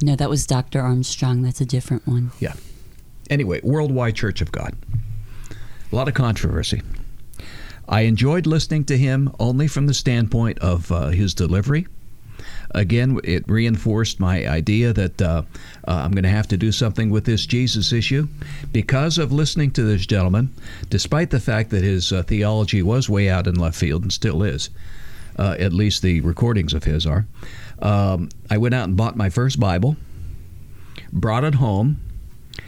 No, 0.02 0.16
that 0.16 0.28
was 0.28 0.46
Dr. 0.46 0.80
Armstrong. 0.80 1.42
That's 1.42 1.60
a 1.60 1.64
different 1.64 2.06
one. 2.06 2.32
Yeah. 2.38 2.54
Anyway, 3.30 3.60
Worldwide 3.62 4.14
Church 4.14 4.40
of 4.40 4.52
God. 4.52 4.74
A 5.90 5.96
lot 5.96 6.08
of 6.08 6.14
controversy. 6.14 6.82
I 7.88 8.02
enjoyed 8.02 8.46
listening 8.46 8.84
to 8.86 8.98
him 8.98 9.32
only 9.38 9.68
from 9.68 9.86
the 9.86 9.94
standpoint 9.94 10.58
of 10.58 10.90
uh, 10.90 11.08
his 11.08 11.34
delivery. 11.34 11.86
Again, 12.72 13.20
it 13.24 13.48
reinforced 13.48 14.18
my 14.18 14.46
idea 14.46 14.92
that 14.92 15.22
uh, 15.22 15.42
uh, 15.86 15.92
I'm 15.92 16.10
going 16.10 16.24
to 16.24 16.28
have 16.28 16.48
to 16.48 16.56
do 16.56 16.72
something 16.72 17.10
with 17.10 17.24
this 17.24 17.46
Jesus 17.46 17.92
issue 17.92 18.28
because 18.72 19.18
of 19.18 19.32
listening 19.32 19.70
to 19.72 19.82
this 19.82 20.04
gentleman, 20.04 20.52
despite 20.90 21.30
the 21.30 21.40
fact 21.40 21.70
that 21.70 21.84
his 21.84 22.12
uh, 22.12 22.22
theology 22.24 22.82
was 22.82 23.08
way 23.08 23.28
out 23.28 23.46
in 23.46 23.54
left 23.54 23.78
field 23.78 24.02
and 24.02 24.12
still 24.12 24.42
is. 24.42 24.70
Uh, 25.38 25.54
at 25.58 25.72
least 25.72 26.02
the 26.02 26.20
recordings 26.22 26.72
of 26.72 26.84
his 26.84 27.06
are. 27.06 27.26
Um, 27.80 28.30
I 28.50 28.56
went 28.56 28.74
out 28.74 28.88
and 28.88 28.96
bought 28.96 29.16
my 29.16 29.28
first 29.28 29.60
Bible, 29.60 29.96
brought 31.12 31.44
it 31.44 31.56
home, 31.56 32.00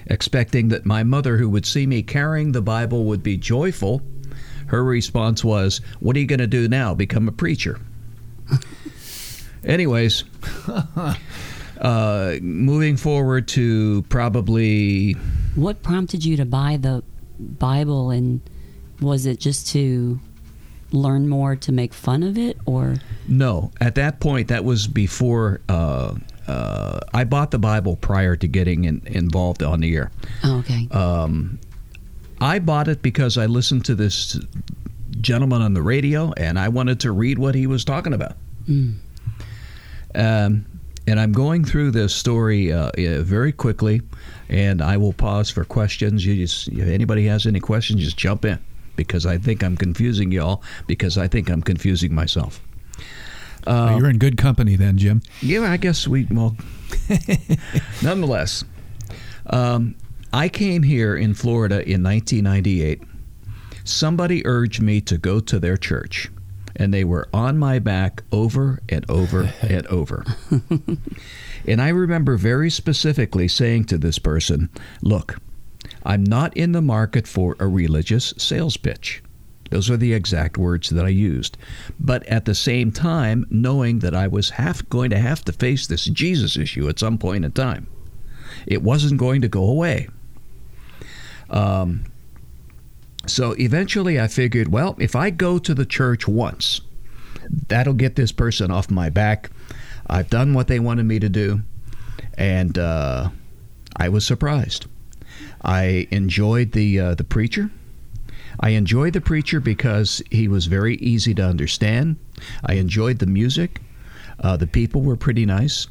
expecting 0.08 0.68
that 0.68 0.86
my 0.86 1.02
mother, 1.02 1.36
who 1.36 1.48
would 1.50 1.66
see 1.66 1.86
me 1.86 2.02
carrying 2.02 2.52
the 2.52 2.62
Bible, 2.62 3.04
would 3.04 3.22
be 3.22 3.36
joyful. 3.36 4.02
Her 4.66 4.84
response 4.84 5.44
was, 5.44 5.80
What 6.00 6.16
are 6.16 6.20
you 6.20 6.26
going 6.26 6.38
to 6.40 6.46
do 6.46 6.68
now? 6.68 6.94
Become 6.94 7.28
a 7.28 7.32
preacher. 7.32 7.80
Anyways, 9.64 10.24
uh, 11.80 12.36
moving 12.40 12.96
forward 12.96 13.48
to 13.48 14.02
probably 14.08 15.14
What 15.54 15.82
prompted 15.82 16.24
you 16.24 16.36
to 16.36 16.44
buy 16.44 16.76
the 16.76 17.02
Bible 17.38 18.10
and 18.10 18.40
was 19.00 19.26
it 19.26 19.40
just 19.40 19.68
to 19.68 20.20
learn 20.90 21.28
more 21.28 21.54
to 21.54 21.72
make 21.72 21.92
fun 21.92 22.22
of 22.22 22.38
it 22.38 22.56
or 22.66 22.96
no. 23.26 23.70
At 23.80 23.94
that 23.96 24.20
point, 24.20 24.48
that 24.48 24.64
was 24.64 24.86
before 24.86 25.60
uh, 25.68 26.14
uh, 26.48 27.00
I 27.12 27.24
bought 27.24 27.50
the 27.50 27.58
Bible 27.58 27.96
prior 27.96 28.34
to 28.36 28.48
getting 28.48 28.84
in, 28.84 29.02
involved 29.06 29.62
on 29.62 29.80
the 29.80 29.94
air. 29.94 30.10
oh, 30.44 30.58
okay 30.58 30.88
Um, 30.90 31.58
I 32.40 32.58
bought 32.58 32.88
it 32.88 33.02
because 33.02 33.36
I 33.36 33.46
listened 33.46 33.84
to 33.86 33.94
this 33.94 34.38
gentleman 35.20 35.62
on 35.62 35.74
the 35.74 35.82
radio 35.82 36.32
and 36.36 36.58
I 36.58 36.68
wanted 36.68 37.00
to 37.00 37.12
read 37.12 37.38
what 37.38 37.54
he 37.54 37.66
was 37.66 37.84
talking 37.84 38.12
about. 38.12 38.36
Mm. 38.68 38.94
Um, 40.14 40.66
and 41.06 41.18
I'm 41.18 41.32
going 41.32 41.64
through 41.64 41.92
this 41.92 42.14
story 42.14 42.72
uh, 42.72 42.90
uh, 42.90 43.22
very 43.22 43.50
quickly, 43.50 44.02
and 44.48 44.82
I 44.82 44.98
will 44.98 45.14
pause 45.14 45.48
for 45.50 45.64
questions. 45.64 46.24
You 46.24 46.36
just, 46.36 46.68
if 46.68 46.86
anybody 46.86 47.26
has 47.26 47.46
any 47.46 47.60
questions, 47.60 48.02
just 48.02 48.18
jump 48.18 48.44
in 48.44 48.58
because 48.94 49.24
I 49.24 49.38
think 49.38 49.62
I'm 49.62 49.76
confusing 49.76 50.32
y'all 50.32 50.62
because 50.86 51.16
I 51.16 51.26
think 51.26 51.48
I'm 51.48 51.62
confusing 51.62 52.14
myself. 52.14 52.60
Well, 53.66 53.98
you're 53.98 54.10
in 54.10 54.18
good 54.18 54.36
company 54.36 54.76
then, 54.76 54.98
Jim. 54.98 55.22
Yeah, 55.40 55.62
I 55.62 55.76
guess 55.76 56.06
we, 56.06 56.26
well, 56.30 56.56
nonetheless, 58.02 58.64
um, 59.46 59.94
I 60.32 60.48
came 60.48 60.82
here 60.82 61.16
in 61.16 61.34
Florida 61.34 61.76
in 61.76 62.02
1998. 62.02 63.02
Somebody 63.84 64.46
urged 64.46 64.82
me 64.82 65.00
to 65.02 65.16
go 65.16 65.40
to 65.40 65.58
their 65.58 65.76
church, 65.76 66.30
and 66.76 66.92
they 66.92 67.04
were 67.04 67.28
on 67.32 67.58
my 67.58 67.78
back 67.78 68.22
over 68.30 68.80
and 68.88 69.04
over 69.10 69.52
and 69.62 69.86
over. 69.86 70.24
and 71.66 71.80
I 71.80 71.88
remember 71.88 72.36
very 72.36 72.70
specifically 72.70 73.48
saying 73.48 73.84
to 73.86 73.98
this 73.98 74.18
person, 74.18 74.68
Look, 75.02 75.38
I'm 76.04 76.24
not 76.24 76.56
in 76.56 76.72
the 76.72 76.82
market 76.82 77.26
for 77.26 77.56
a 77.58 77.66
religious 77.66 78.34
sales 78.36 78.76
pitch. 78.76 79.22
Those 79.70 79.90
are 79.90 79.96
the 79.96 80.14
exact 80.14 80.56
words 80.56 80.90
that 80.90 81.04
I 81.04 81.10
used. 81.10 81.56
But 82.00 82.24
at 82.26 82.44
the 82.44 82.54
same 82.54 82.90
time, 82.92 83.46
knowing 83.50 83.98
that 84.00 84.14
I 84.14 84.26
was 84.26 84.50
half 84.50 84.88
going 84.88 85.10
to 85.10 85.18
have 85.18 85.44
to 85.44 85.52
face 85.52 85.86
this 85.86 86.04
Jesus 86.04 86.56
issue 86.56 86.88
at 86.88 86.98
some 86.98 87.18
point 87.18 87.44
in 87.44 87.52
time, 87.52 87.86
it 88.66 88.82
wasn't 88.82 89.18
going 89.18 89.42
to 89.42 89.48
go 89.48 89.64
away. 89.64 90.08
Um, 91.50 92.04
so 93.26 93.52
eventually 93.58 94.20
I 94.20 94.26
figured, 94.28 94.68
well, 94.68 94.96
if 94.98 95.14
I 95.14 95.30
go 95.30 95.58
to 95.58 95.74
the 95.74 95.86
church 95.86 96.26
once, 96.26 96.80
that'll 97.68 97.94
get 97.94 98.16
this 98.16 98.32
person 98.32 98.70
off 98.70 98.90
my 98.90 99.10
back. 99.10 99.50
I've 100.06 100.30
done 100.30 100.54
what 100.54 100.68
they 100.68 100.80
wanted 100.80 101.04
me 101.04 101.18
to 101.18 101.28
do. 101.28 101.62
And 102.36 102.78
uh, 102.78 103.30
I 103.96 104.08
was 104.08 104.24
surprised. 104.24 104.86
I 105.62 106.06
enjoyed 106.10 106.72
the 106.72 107.00
uh, 107.00 107.14
the 107.14 107.24
preacher. 107.24 107.70
I 108.60 108.70
enjoyed 108.70 109.12
the 109.12 109.20
preacher 109.20 109.60
because 109.60 110.22
he 110.30 110.48
was 110.48 110.66
very 110.66 110.96
easy 110.96 111.34
to 111.34 111.44
understand. 111.44 112.16
I 112.64 112.74
enjoyed 112.74 113.18
the 113.18 113.26
music. 113.26 113.80
Uh, 114.40 114.56
the 114.56 114.66
people 114.66 115.02
were 115.02 115.16
pretty 115.16 115.46
nice. 115.46 115.86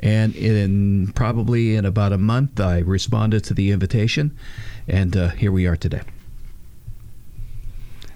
And 0.00 0.34
in 0.34 1.12
probably 1.14 1.76
in 1.76 1.84
about 1.84 2.12
a 2.12 2.18
month, 2.18 2.60
I 2.60 2.78
responded 2.78 3.44
to 3.44 3.54
the 3.54 3.70
invitation, 3.70 4.36
and 4.86 5.16
uh, 5.16 5.28
here 5.30 5.52
we 5.52 5.66
are 5.66 5.76
today. 5.76 6.02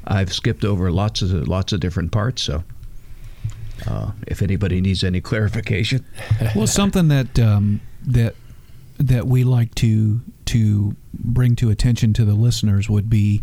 I've 0.04 0.32
skipped 0.32 0.64
over 0.64 0.90
lots 0.90 1.22
of 1.22 1.46
lots 1.46 1.72
of 1.72 1.80
different 1.80 2.10
parts, 2.10 2.42
so 2.42 2.64
uh, 3.86 4.12
if 4.26 4.42
anybody 4.42 4.80
needs 4.80 5.04
any 5.04 5.20
clarification, 5.20 6.04
well, 6.56 6.66
something 6.66 7.08
that 7.08 7.38
um, 7.38 7.80
that 8.06 8.34
that 8.98 9.26
we 9.26 9.44
like 9.44 9.74
to 9.76 10.20
to 10.46 10.96
bring 11.12 11.56
to 11.56 11.70
attention 11.70 12.12
to 12.14 12.24
the 12.24 12.34
listeners 12.34 12.88
would 12.88 13.10
be 13.10 13.42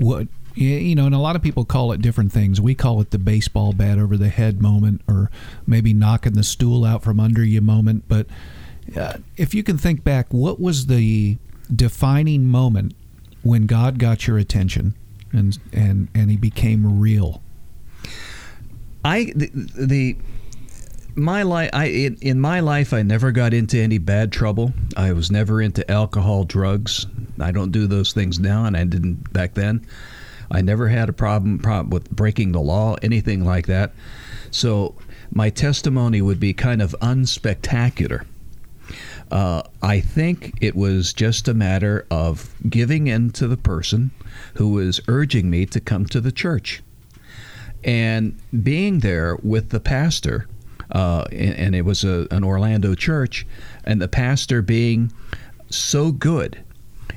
what 0.00 0.28
you 0.54 0.94
know, 0.94 1.06
and 1.06 1.14
a 1.14 1.18
lot 1.18 1.36
of 1.36 1.42
people 1.42 1.64
call 1.64 1.92
it 1.92 2.02
different 2.02 2.32
things. 2.32 2.60
We 2.60 2.74
call 2.74 3.00
it 3.00 3.10
the 3.10 3.18
baseball 3.18 3.72
bat 3.72 3.98
over 3.98 4.16
the 4.16 4.28
head 4.28 4.60
moment, 4.60 5.02
or 5.06 5.30
maybe 5.66 5.94
knocking 5.94 6.32
the 6.32 6.42
stool 6.42 6.84
out 6.84 7.02
from 7.02 7.20
under 7.20 7.44
you 7.44 7.60
moment. 7.60 8.04
But 8.08 8.26
uh, 8.96 9.18
if 9.36 9.54
you 9.54 9.62
can 9.62 9.78
think 9.78 10.02
back, 10.02 10.32
what 10.32 10.60
was 10.60 10.86
the 10.86 11.38
defining 11.74 12.46
moment 12.46 12.94
when 13.42 13.66
God 13.66 13.98
got 13.98 14.26
your 14.26 14.38
attention 14.38 14.94
and 15.32 15.56
and 15.72 16.08
and 16.14 16.30
He 16.30 16.36
became 16.36 17.00
real? 17.00 17.42
I 19.04 19.32
the, 19.36 19.50
the 19.54 20.16
my 21.14 21.42
life 21.42 21.70
I 21.72 21.86
in, 21.86 22.16
in 22.20 22.40
my 22.40 22.60
life 22.60 22.92
I 22.92 23.02
never 23.02 23.32
got 23.32 23.54
into 23.54 23.78
any 23.78 23.98
bad 23.98 24.32
trouble. 24.32 24.72
I 24.96 25.12
was 25.12 25.30
never 25.30 25.60
into 25.60 25.88
alcohol, 25.90 26.44
drugs. 26.44 27.06
I 27.40 27.52
don't 27.52 27.72
do 27.72 27.86
those 27.86 28.12
things 28.12 28.38
now, 28.38 28.64
and 28.64 28.76
I 28.76 28.84
didn't 28.84 29.32
back 29.32 29.54
then. 29.54 29.86
I 30.50 30.62
never 30.62 30.88
had 30.88 31.08
a 31.08 31.12
problem, 31.12 31.58
problem 31.58 31.90
with 31.90 32.10
breaking 32.10 32.52
the 32.52 32.60
law, 32.60 32.96
anything 33.02 33.44
like 33.44 33.66
that. 33.66 33.92
So 34.50 34.96
my 35.32 35.48
testimony 35.48 36.20
would 36.20 36.40
be 36.40 36.52
kind 36.52 36.82
of 36.82 36.94
unspectacular. 37.00 38.24
Uh, 39.30 39.62
I 39.80 40.00
think 40.00 40.54
it 40.60 40.74
was 40.74 41.12
just 41.12 41.46
a 41.46 41.54
matter 41.54 42.04
of 42.10 42.52
giving 42.68 43.06
in 43.06 43.30
to 43.30 43.46
the 43.46 43.56
person 43.56 44.10
who 44.54 44.70
was 44.70 45.00
urging 45.06 45.48
me 45.48 45.66
to 45.66 45.80
come 45.80 46.04
to 46.06 46.20
the 46.20 46.32
church 46.32 46.82
and 47.84 48.38
being 48.62 49.00
there 49.00 49.36
with 49.42 49.70
the 49.70 49.80
pastor, 49.80 50.46
uh, 50.92 51.24
and, 51.30 51.54
and 51.56 51.74
it 51.74 51.84
was 51.84 52.04
a, 52.04 52.26
an 52.30 52.44
Orlando 52.44 52.94
church, 52.94 53.46
and 53.84 54.00
the 54.00 54.08
pastor 54.08 54.62
being 54.62 55.12
so 55.68 56.12
good 56.12 56.62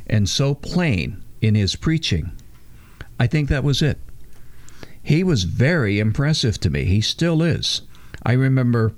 and 0.08 0.30
so 0.30 0.54
plain 0.54 1.24
in 1.42 1.56
his 1.56 1.76
preaching, 1.76 2.32
I 3.20 3.28
think 3.28 3.50
that 3.50 3.64
was 3.64 3.82
it. 3.82 4.00
He 5.02 5.24
was 5.24 5.44
very 5.44 6.00
impressive 6.00 6.60
to 6.62 6.70
me. 6.70 6.86
He 6.86 7.02
still 7.02 7.42
is. 7.42 7.82
I 8.24 8.34
remember 8.34 8.94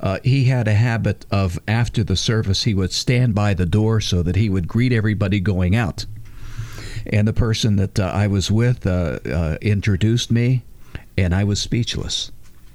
uh, 0.00 0.18
he 0.22 0.44
had 0.44 0.68
a 0.68 0.74
habit 0.74 1.26
of 1.30 1.58
after 1.66 2.04
the 2.04 2.16
service, 2.16 2.64
he 2.64 2.74
would 2.74 2.92
stand 2.92 3.34
by 3.34 3.54
the 3.54 3.66
door 3.66 4.00
so 4.00 4.22
that 4.22 4.36
he 4.36 4.48
would 4.48 4.68
greet 4.68 4.92
everybody 4.92 5.40
going 5.40 5.74
out. 5.74 6.06
And 7.06 7.26
the 7.26 7.32
person 7.32 7.76
that 7.76 7.98
uh, 7.98 8.04
I 8.04 8.26
was 8.26 8.50
with 8.50 8.86
uh, 8.86 9.18
uh, 9.26 9.58
introduced 9.60 10.30
me, 10.30 10.62
and 11.16 11.34
I 11.34 11.44
was 11.44 11.60
speechless. 11.60 12.30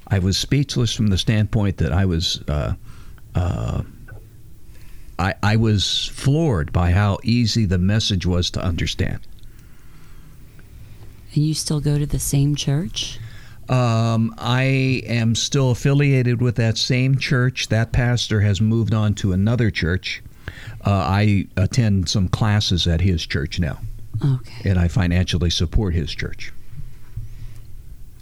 I 0.08 0.20
was 0.20 0.38
speechless 0.38 0.94
from 0.94 1.08
the 1.08 1.18
standpoint 1.18 1.78
that 1.78 1.92
I 1.92 2.06
was. 2.06 2.42
Uh, 2.48 2.74
uh, 3.36 3.84
I, 5.20 5.34
I 5.44 5.56
was 5.58 6.08
floored 6.14 6.72
by 6.74 6.92
how 6.92 7.20
easy 7.24 7.66
the 7.66 7.78
message 7.78 8.26
was 8.26 8.50
to 8.52 8.64
understand. 8.64 9.20
and 11.36 11.44
you 11.46 11.54
still 11.54 11.80
go 11.80 11.98
to 11.98 12.06
the 12.06 12.20
same 12.20 12.56
church 12.56 13.20
Um, 13.70 14.34
I 14.38 14.64
am 15.06 15.36
still 15.36 15.72
affiliated 15.72 16.42
with 16.42 16.56
that 16.58 16.78
same 16.78 17.18
church. 17.18 17.70
That 17.70 17.92
pastor 17.94 18.42
has 18.42 18.60
moved 18.60 18.94
on 18.94 19.14
to 19.16 19.32
another 19.34 19.72
church. 19.72 20.22
Uh, 20.86 20.92
I 20.92 21.48
attend 21.56 22.10
some 22.10 22.28
classes 22.28 22.88
at 22.88 23.00
his 23.02 23.26
church 23.26 23.60
now, 23.60 23.80
Okay. 24.24 24.70
and 24.70 24.78
I 24.78 24.90
financially 24.90 25.50
support 25.50 25.94
his 25.94 26.12
church. 26.14 26.52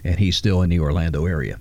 And 0.04 0.18
he's 0.18 0.38
still 0.38 0.62
in 0.62 0.70
the 0.70 0.80
Orlando 0.80 1.26
area. 1.26 1.60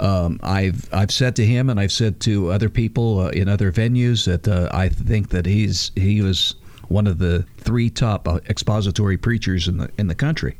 Um, 0.00 0.40
I've 0.42 0.88
I've 0.94 1.10
said 1.10 1.36
to 1.36 1.44
him, 1.44 1.68
and 1.68 1.78
I've 1.78 1.92
said 1.92 2.20
to 2.20 2.50
other 2.50 2.70
people 2.70 3.20
uh, 3.20 3.28
in 3.28 3.48
other 3.48 3.70
venues 3.70 4.24
that 4.24 4.48
uh, 4.48 4.70
I 4.72 4.88
think 4.88 5.28
that 5.28 5.44
he's 5.44 5.92
he 5.94 6.22
was 6.22 6.54
one 6.88 7.06
of 7.06 7.18
the 7.18 7.44
three 7.58 7.90
top 7.90 8.26
uh, 8.26 8.40
expository 8.48 9.18
preachers 9.18 9.68
in 9.68 9.76
the 9.76 9.90
in 9.98 10.08
the 10.08 10.14
country. 10.14 10.56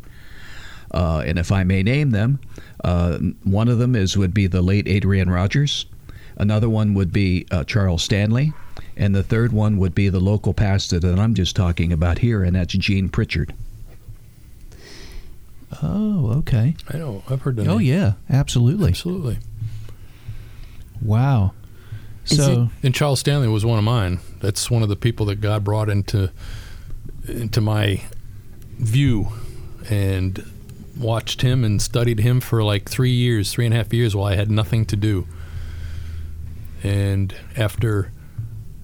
Uh, 0.93 1.23
and 1.25 1.39
if 1.39 1.53
I 1.53 1.65
may 1.65 1.83
name 1.83 2.11
them, 2.11 2.39
uh, 2.85 3.19
one 3.45 3.69
of 3.69 3.79
them 3.79 3.95
is 3.95 4.17
would 4.17 4.35
be 4.35 4.47
the 4.47 4.61
late 4.61 4.89
Adrian 4.89 5.31
Rogers. 5.31 5.87
Another 6.37 6.69
one 6.69 6.95
would 6.95 7.13
be 7.13 7.47
uh, 7.51 7.65
Charles 7.65 8.03
Stanley, 8.03 8.53
and 8.97 9.15
the 9.15 9.23
third 9.23 9.53
one 9.53 9.79
would 9.79 9.95
be 9.95 10.09
the 10.09 10.21
local 10.21 10.53
pastor 10.53 10.99
that 10.99 11.19
I'm 11.19 11.35
just 11.35 11.57
talking 11.57 11.93
about 11.93 12.19
here, 12.19 12.43
and 12.43 12.57
that's 12.57 12.75
Gene 12.75 13.09
Pritchard. 13.09 13.55
Oh, 15.83 16.33
okay. 16.39 16.75
I 16.89 16.99
know. 16.99 17.23
I've 17.29 17.43
heard 17.43 17.57
that. 17.57 17.69
Oh, 17.69 17.79
name. 17.79 17.87
yeah, 17.87 18.13
absolutely. 18.29 18.89
Absolutely. 18.89 19.39
Wow. 21.01 21.53
Is 22.27 22.37
So, 22.37 22.71
And 22.83 22.95
Charles 22.95 23.21
Stanley 23.21 23.49
was 23.49 23.65
one 23.65 23.79
of 23.79 23.85
mine. 23.85 24.21
That's 24.41 24.71
one 24.71 24.83
of 24.83 24.89
the 24.89 24.97
people 24.97 25.27
that 25.27 25.41
God 25.41 25.65
brought 25.65 25.89
into 25.89 26.31
into 27.29 27.61
my 27.61 28.03
view, 28.79 29.29
and 29.89 30.45
watched 30.99 31.43
him 31.43 31.65
and 31.65 31.81
studied 31.81 32.19
him 32.21 32.41
for 32.41 32.63
like 32.63 32.89
three 32.89 33.13
years, 33.13 33.53
three 33.53 33.65
and 33.65 33.75
a 33.75 33.77
half 33.77 33.93
years, 33.93 34.17
while 34.17 34.27
I 34.27 34.37
had 34.37 34.51
nothing 34.51 34.85
to 34.87 34.97
do. 34.97 35.27
And 36.83 37.35
after 37.57 38.11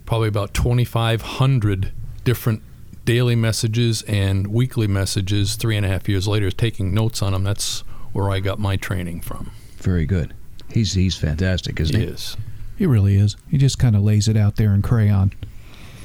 probably 0.05 0.27
about 0.27 0.53
2,500 0.53 1.91
different 2.23 2.61
daily 3.07 3.35
messages 3.35 4.01
and 4.03 4.47
weekly 4.47 4.85
messages, 4.85 5.55
three 5.55 5.77
and 5.77 5.85
a 5.85 5.89
half 5.89 6.07
years 6.09 6.27
later, 6.27 6.51
taking 6.51 6.93
notes 6.93 7.21
on 7.23 7.31
them, 7.33 7.43
that's 7.43 7.79
where 8.11 8.29
I 8.29 8.41
got 8.41 8.59
my 8.59 8.75
training 8.75 9.21
from. 9.21 9.49
Very 9.77 10.05
good. 10.05 10.33
He's 10.69 10.93
he's 10.93 11.15
fantastic, 11.15 11.79
isn't 11.79 11.95
He 11.95 12.05
he? 12.05 12.11
is. 12.11 12.35
he 12.77 12.85
really 12.85 13.15
is. 13.15 13.37
He 13.49 13.57
just 13.57 13.79
kind 13.79 13.95
of 13.95 14.01
lays 14.03 14.27
it 14.27 14.35
out 14.35 14.57
there 14.57 14.73
in 14.73 14.81
crayon. 14.81 15.31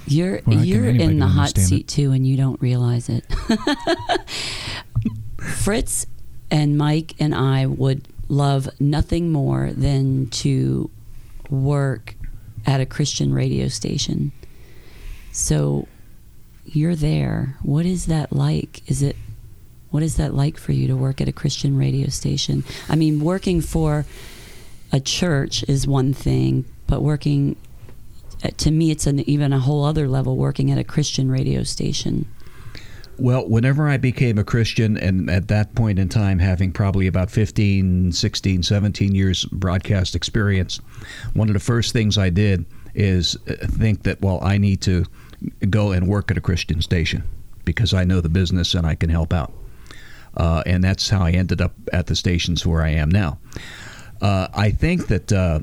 You're 0.07 0.41
Well, 0.47 0.65
you're 0.65 0.89
in 0.89 1.19
the 1.19 1.27
hot 1.27 1.59
seat 1.59 1.81
it. 1.83 1.89
too, 1.89 2.13
and 2.13 2.25
you 2.27 2.37
don't 2.37 2.61
realize 2.63 3.09
it. 3.09 3.25
Fritz 5.39 6.07
and 6.51 6.79
Mike 6.79 7.15
and 7.19 7.35
I 7.35 7.67
would 7.67 8.07
love 8.29 8.69
nothing 8.81 9.33
more 9.33 9.73
than 9.73 10.29
to 10.31 10.91
work 11.51 12.15
at 12.67 12.81
a 12.81 12.87
Christian 12.87 13.35
radio 13.35 13.69
station. 13.69 14.33
So 15.33 15.89
you're 16.65 16.95
there. 16.95 17.57
What 17.63 17.87
is 17.87 18.07
that 18.07 18.33
like? 18.33 18.89
Is 18.89 19.03
it 19.03 19.17
what 19.91 20.03
is 20.03 20.17
that 20.17 20.35
like 20.35 20.57
for 20.57 20.73
you 20.73 20.87
to 20.89 20.97
work 20.97 21.21
at 21.21 21.29
a 21.29 21.33
Christian 21.33 21.77
radio 21.77 22.09
station? 22.09 22.65
I 22.89 22.97
mean, 22.97 23.21
working 23.21 23.61
for 23.61 24.07
a 24.91 25.01
church 25.01 25.63
is 25.69 25.87
one 25.87 26.15
thing, 26.15 26.65
but 26.87 27.03
working 27.03 27.57
uh, 28.43 28.49
to 28.57 28.71
me 28.71 28.91
it's 28.91 29.07
an 29.07 29.21
even 29.29 29.53
a 29.53 29.59
whole 29.59 29.85
other 29.85 30.09
level 30.09 30.37
working 30.37 30.71
at 30.71 30.79
a 30.79 30.85
Christian 30.85 31.31
radio 31.31 31.63
station. 31.63 32.27
Well, 33.19 33.47
whenever 33.47 33.89
I 33.89 33.99
became 33.99 34.39
a 34.39 34.45
Christian, 34.45 34.97
and 34.97 35.31
at 35.31 35.49
that 35.49 35.75
point 35.75 35.99
in 35.99 36.09
time, 36.09 36.39
having 36.39 36.73
probably 36.73 37.07
about 37.07 37.31
15, 37.31 38.11
16, 38.11 38.63
17 38.63 39.15
years 39.15 39.45
broadcast 39.45 40.17
experience, 40.17 40.81
one 41.35 41.49
of 41.49 41.53
the 41.53 41.61
first 41.61 41.93
things 41.93 42.17
I 42.17 42.31
did 42.31 42.65
is 42.95 43.37
uh, 43.49 43.55
think 43.67 44.05
that, 44.05 44.23
well, 44.23 44.41
I 44.43 44.59
need 44.59 44.81
to 44.83 45.05
go 45.71 45.93
and 45.93 46.09
work 46.09 46.31
at 46.31 46.39
a 46.39 46.41
Christian 46.41 46.83
station 46.83 47.25
because 47.65 47.95
I 47.95 48.05
know 48.05 48.21
the 48.21 48.29
business 48.29 48.75
and 48.75 48.87
I 48.87 48.95
can 48.95 49.11
help 49.11 49.33
out. 49.33 49.53
Uh, 50.37 50.63
and 50.67 50.83
that's 50.83 51.09
how 51.11 51.23
I 51.23 51.33
ended 51.33 51.61
up 51.61 51.75
at 51.93 52.07
the 52.07 52.17
stations 52.17 52.67
where 52.67 52.83
I 52.83 52.91
am 52.91 53.11
now. 53.11 53.39
Uh, 54.21 54.49
I 54.55 54.71
think 54.71 55.09
that 55.09 55.33
uh, 55.33 55.61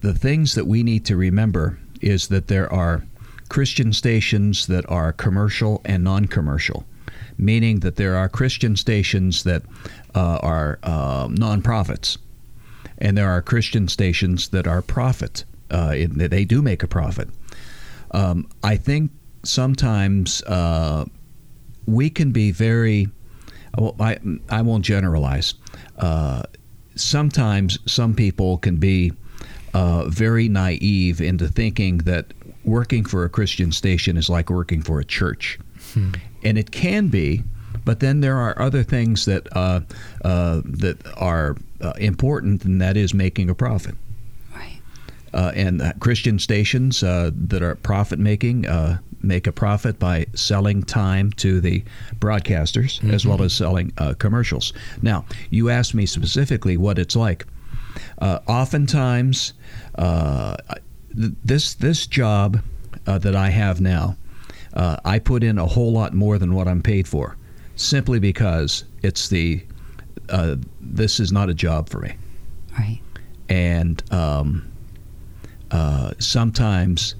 the 0.00 0.14
things 0.14 0.54
that 0.54 0.66
we 0.66 0.82
need 0.82 1.06
to 1.06 1.16
remember 1.16 1.78
is 2.00 2.28
that 2.28 2.48
there 2.48 2.70
are 2.72 3.04
Christian 3.48 3.92
stations 3.92 4.66
that 4.66 4.88
are 4.90 5.12
commercial 5.12 5.80
and 5.84 6.04
non 6.04 6.26
commercial, 6.26 6.84
meaning 7.38 7.80
that 7.80 7.96
there 7.96 8.16
are 8.16 8.28
Christian 8.28 8.76
stations 8.76 9.42
that 9.44 9.62
uh, 10.14 10.38
are 10.42 10.78
uh, 10.82 11.28
nonprofits, 11.28 12.18
and 12.98 13.16
there 13.16 13.30
are 13.30 13.42
Christian 13.42 13.88
stations 13.88 14.48
that 14.48 14.66
are 14.66 14.82
profit. 14.82 15.44
Uh, 15.70 15.94
they 16.08 16.44
do 16.44 16.62
make 16.62 16.82
a 16.82 16.88
profit. 16.88 17.28
Um, 18.12 18.48
I 18.62 18.76
think 18.76 19.12
sometimes 19.42 20.42
uh, 20.44 21.04
we 21.86 22.10
can 22.10 22.32
be 22.32 22.50
very. 22.52 23.08
Well, 23.78 23.94
I, 24.00 24.18
I 24.48 24.62
won't 24.62 24.84
generalize. 24.84 25.54
Uh, 25.96 26.42
sometimes 26.96 27.78
some 27.86 28.14
people 28.14 28.58
can 28.58 28.76
be 28.78 29.12
uh, 29.74 30.06
very 30.08 30.48
naive 30.48 31.20
into 31.20 31.46
thinking 31.46 31.98
that 31.98 32.34
working 32.64 33.04
for 33.04 33.24
a 33.24 33.28
Christian 33.28 33.70
station 33.72 34.16
is 34.16 34.28
like 34.28 34.50
working 34.50 34.82
for 34.82 34.98
a 34.98 35.04
church. 35.04 35.58
And 36.42 36.58
it 36.58 36.72
can 36.72 37.08
be, 37.08 37.44
but 37.84 38.00
then 38.00 38.20
there 38.20 38.36
are 38.36 38.60
other 38.60 38.82
things 38.82 39.24
that, 39.26 39.46
uh, 39.56 39.80
uh, 40.24 40.62
that 40.64 40.98
are 41.16 41.56
uh, 41.80 41.92
important, 41.98 42.64
and 42.64 42.80
that 42.80 42.96
is 42.96 43.14
making 43.14 43.48
a 43.50 43.54
profit. 43.54 43.94
Uh, 45.32 45.52
and 45.54 45.82
Christian 46.00 46.38
stations 46.38 47.02
uh, 47.02 47.30
that 47.48 47.62
are 47.62 47.76
profit 47.76 48.18
making 48.18 48.66
uh, 48.66 48.98
make 49.22 49.46
a 49.46 49.52
profit 49.52 49.98
by 49.98 50.26
selling 50.34 50.82
time 50.82 51.30
to 51.32 51.60
the 51.60 51.84
broadcasters 52.18 53.00
as 53.12 53.26
well 53.26 53.42
as 53.42 53.52
selling 53.52 53.92
uh, 53.98 54.14
commercials. 54.18 54.72
Now, 55.02 55.24
you 55.50 55.68
asked 55.70 55.94
me 55.94 56.06
specifically 56.06 56.76
what 56.76 56.98
it's 56.98 57.14
like. 57.14 57.46
Uh, 58.18 58.38
oftentimes, 58.46 59.52
uh, 59.96 60.56
this 61.14 61.74
this 61.74 62.06
job 62.06 62.62
uh, 63.06 63.18
that 63.18 63.36
I 63.36 63.50
have 63.50 63.80
now, 63.80 64.16
uh, 64.74 64.96
I 65.04 65.18
put 65.18 65.42
in 65.42 65.58
a 65.58 65.66
whole 65.66 65.92
lot 65.92 66.14
more 66.14 66.38
than 66.38 66.54
what 66.54 66.66
I'm 66.68 66.82
paid 66.82 67.06
for, 67.08 67.36
simply 67.76 68.18
because 68.20 68.84
it's 69.02 69.28
the 69.28 69.62
uh, 70.28 70.56
this 70.80 71.20
is 71.20 71.32
not 71.32 71.48
a 71.50 71.54
job 71.54 71.88
for 71.88 72.00
me 72.00 72.14
Right. 72.78 73.00
and 73.48 74.02
um, 74.12 74.69
uh, 75.70 76.12
sometimes 76.18 77.14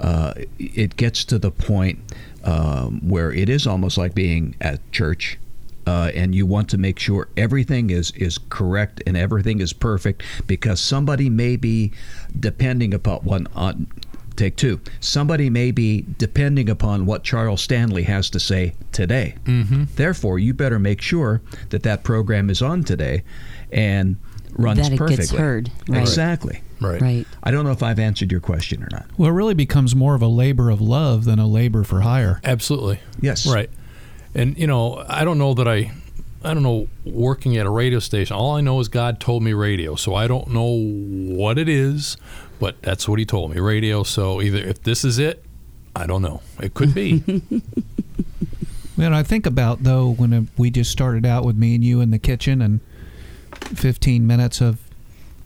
uh, 0.00 0.34
it 0.58 0.96
gets 0.96 1.24
to 1.24 1.38
the 1.38 1.50
point 1.50 1.98
um, 2.44 3.00
where 3.08 3.32
it 3.32 3.48
is 3.48 3.66
almost 3.66 3.96
like 3.96 4.14
being 4.14 4.56
at 4.60 4.92
church. 4.92 5.38
Uh, 5.84 6.12
and 6.14 6.32
you 6.32 6.46
want 6.46 6.68
to 6.68 6.78
make 6.78 6.96
sure 6.96 7.26
everything 7.36 7.90
is, 7.90 8.12
is 8.12 8.38
correct 8.50 9.02
and 9.04 9.16
everything 9.16 9.58
is 9.60 9.72
perfect 9.72 10.22
because 10.46 10.80
somebody 10.80 11.28
may 11.28 11.56
be 11.56 11.90
depending 12.38 12.94
upon 12.94 13.18
one 13.24 13.48
on 13.56 13.88
take 14.36 14.56
two 14.56 14.80
somebody 15.00 15.50
may 15.50 15.70
be 15.70 16.06
depending 16.16 16.70
upon 16.70 17.04
what 17.04 17.22
charles 17.22 17.60
stanley 17.60 18.04
has 18.04 18.30
to 18.30 18.40
say 18.40 18.72
today 18.90 19.34
mm-hmm. 19.44 19.84
therefore 19.96 20.38
you 20.38 20.54
better 20.54 20.78
make 20.78 21.02
sure 21.02 21.42
that 21.68 21.82
that 21.82 22.02
program 22.02 22.48
is 22.48 22.62
on 22.62 22.82
today 22.82 23.22
and 23.70 24.16
runs 24.52 24.78
That 24.78 24.92
it 24.92 24.98
perfectly 24.98 25.26
gets 25.26 25.30
heard, 25.32 25.70
right. 25.88 26.00
exactly 26.00 26.62
Right. 26.84 27.00
Right. 27.00 27.26
I 27.42 27.50
don't 27.50 27.64
know 27.64 27.70
if 27.70 27.82
I've 27.82 27.98
answered 27.98 28.30
your 28.30 28.40
question 28.40 28.82
or 28.82 28.88
not. 28.90 29.06
Well, 29.16 29.30
it 29.30 29.32
really 29.32 29.54
becomes 29.54 29.94
more 29.94 30.14
of 30.14 30.22
a 30.22 30.28
labor 30.28 30.70
of 30.70 30.80
love 30.80 31.24
than 31.24 31.38
a 31.38 31.46
labor 31.46 31.84
for 31.84 32.00
hire. 32.00 32.40
Absolutely. 32.44 33.00
Yes. 33.20 33.46
Right. 33.46 33.70
And 34.34 34.56
you 34.58 34.66
know, 34.66 35.04
I 35.08 35.24
don't 35.24 35.38
know 35.38 35.54
that 35.54 35.68
I 35.68 35.92
I 36.44 36.54
don't 36.54 36.62
know 36.62 36.88
working 37.04 37.56
at 37.56 37.66
a 37.66 37.70
radio 37.70 37.98
station. 37.98 38.36
All 38.36 38.56
I 38.56 38.60
know 38.60 38.80
is 38.80 38.88
God 38.88 39.20
told 39.20 39.42
me 39.42 39.52
radio. 39.52 39.94
So 39.94 40.14
I 40.14 40.26
don't 40.26 40.48
know 40.48 40.76
what 41.34 41.58
it 41.58 41.68
is, 41.68 42.16
but 42.58 42.80
that's 42.82 43.08
what 43.08 43.18
he 43.18 43.24
told 43.24 43.54
me. 43.54 43.60
Radio. 43.60 44.02
So 44.02 44.40
either 44.40 44.58
if 44.58 44.82
this 44.82 45.04
is 45.04 45.18
it, 45.18 45.44
I 45.94 46.06
don't 46.06 46.22
know. 46.22 46.40
It 46.60 46.74
could 46.74 46.94
be. 46.94 47.22
When 48.94 49.14
I 49.14 49.22
think 49.22 49.46
about 49.46 49.82
though, 49.82 50.10
when 50.10 50.32
uh, 50.32 50.42
we 50.56 50.70
just 50.70 50.90
started 50.90 51.24
out 51.24 51.44
with 51.44 51.56
me 51.56 51.74
and 51.74 51.82
you 51.82 52.00
in 52.00 52.10
the 52.10 52.18
kitchen 52.18 52.60
and 52.60 52.80
15 53.52 54.26
minutes 54.26 54.60
of 54.60 54.78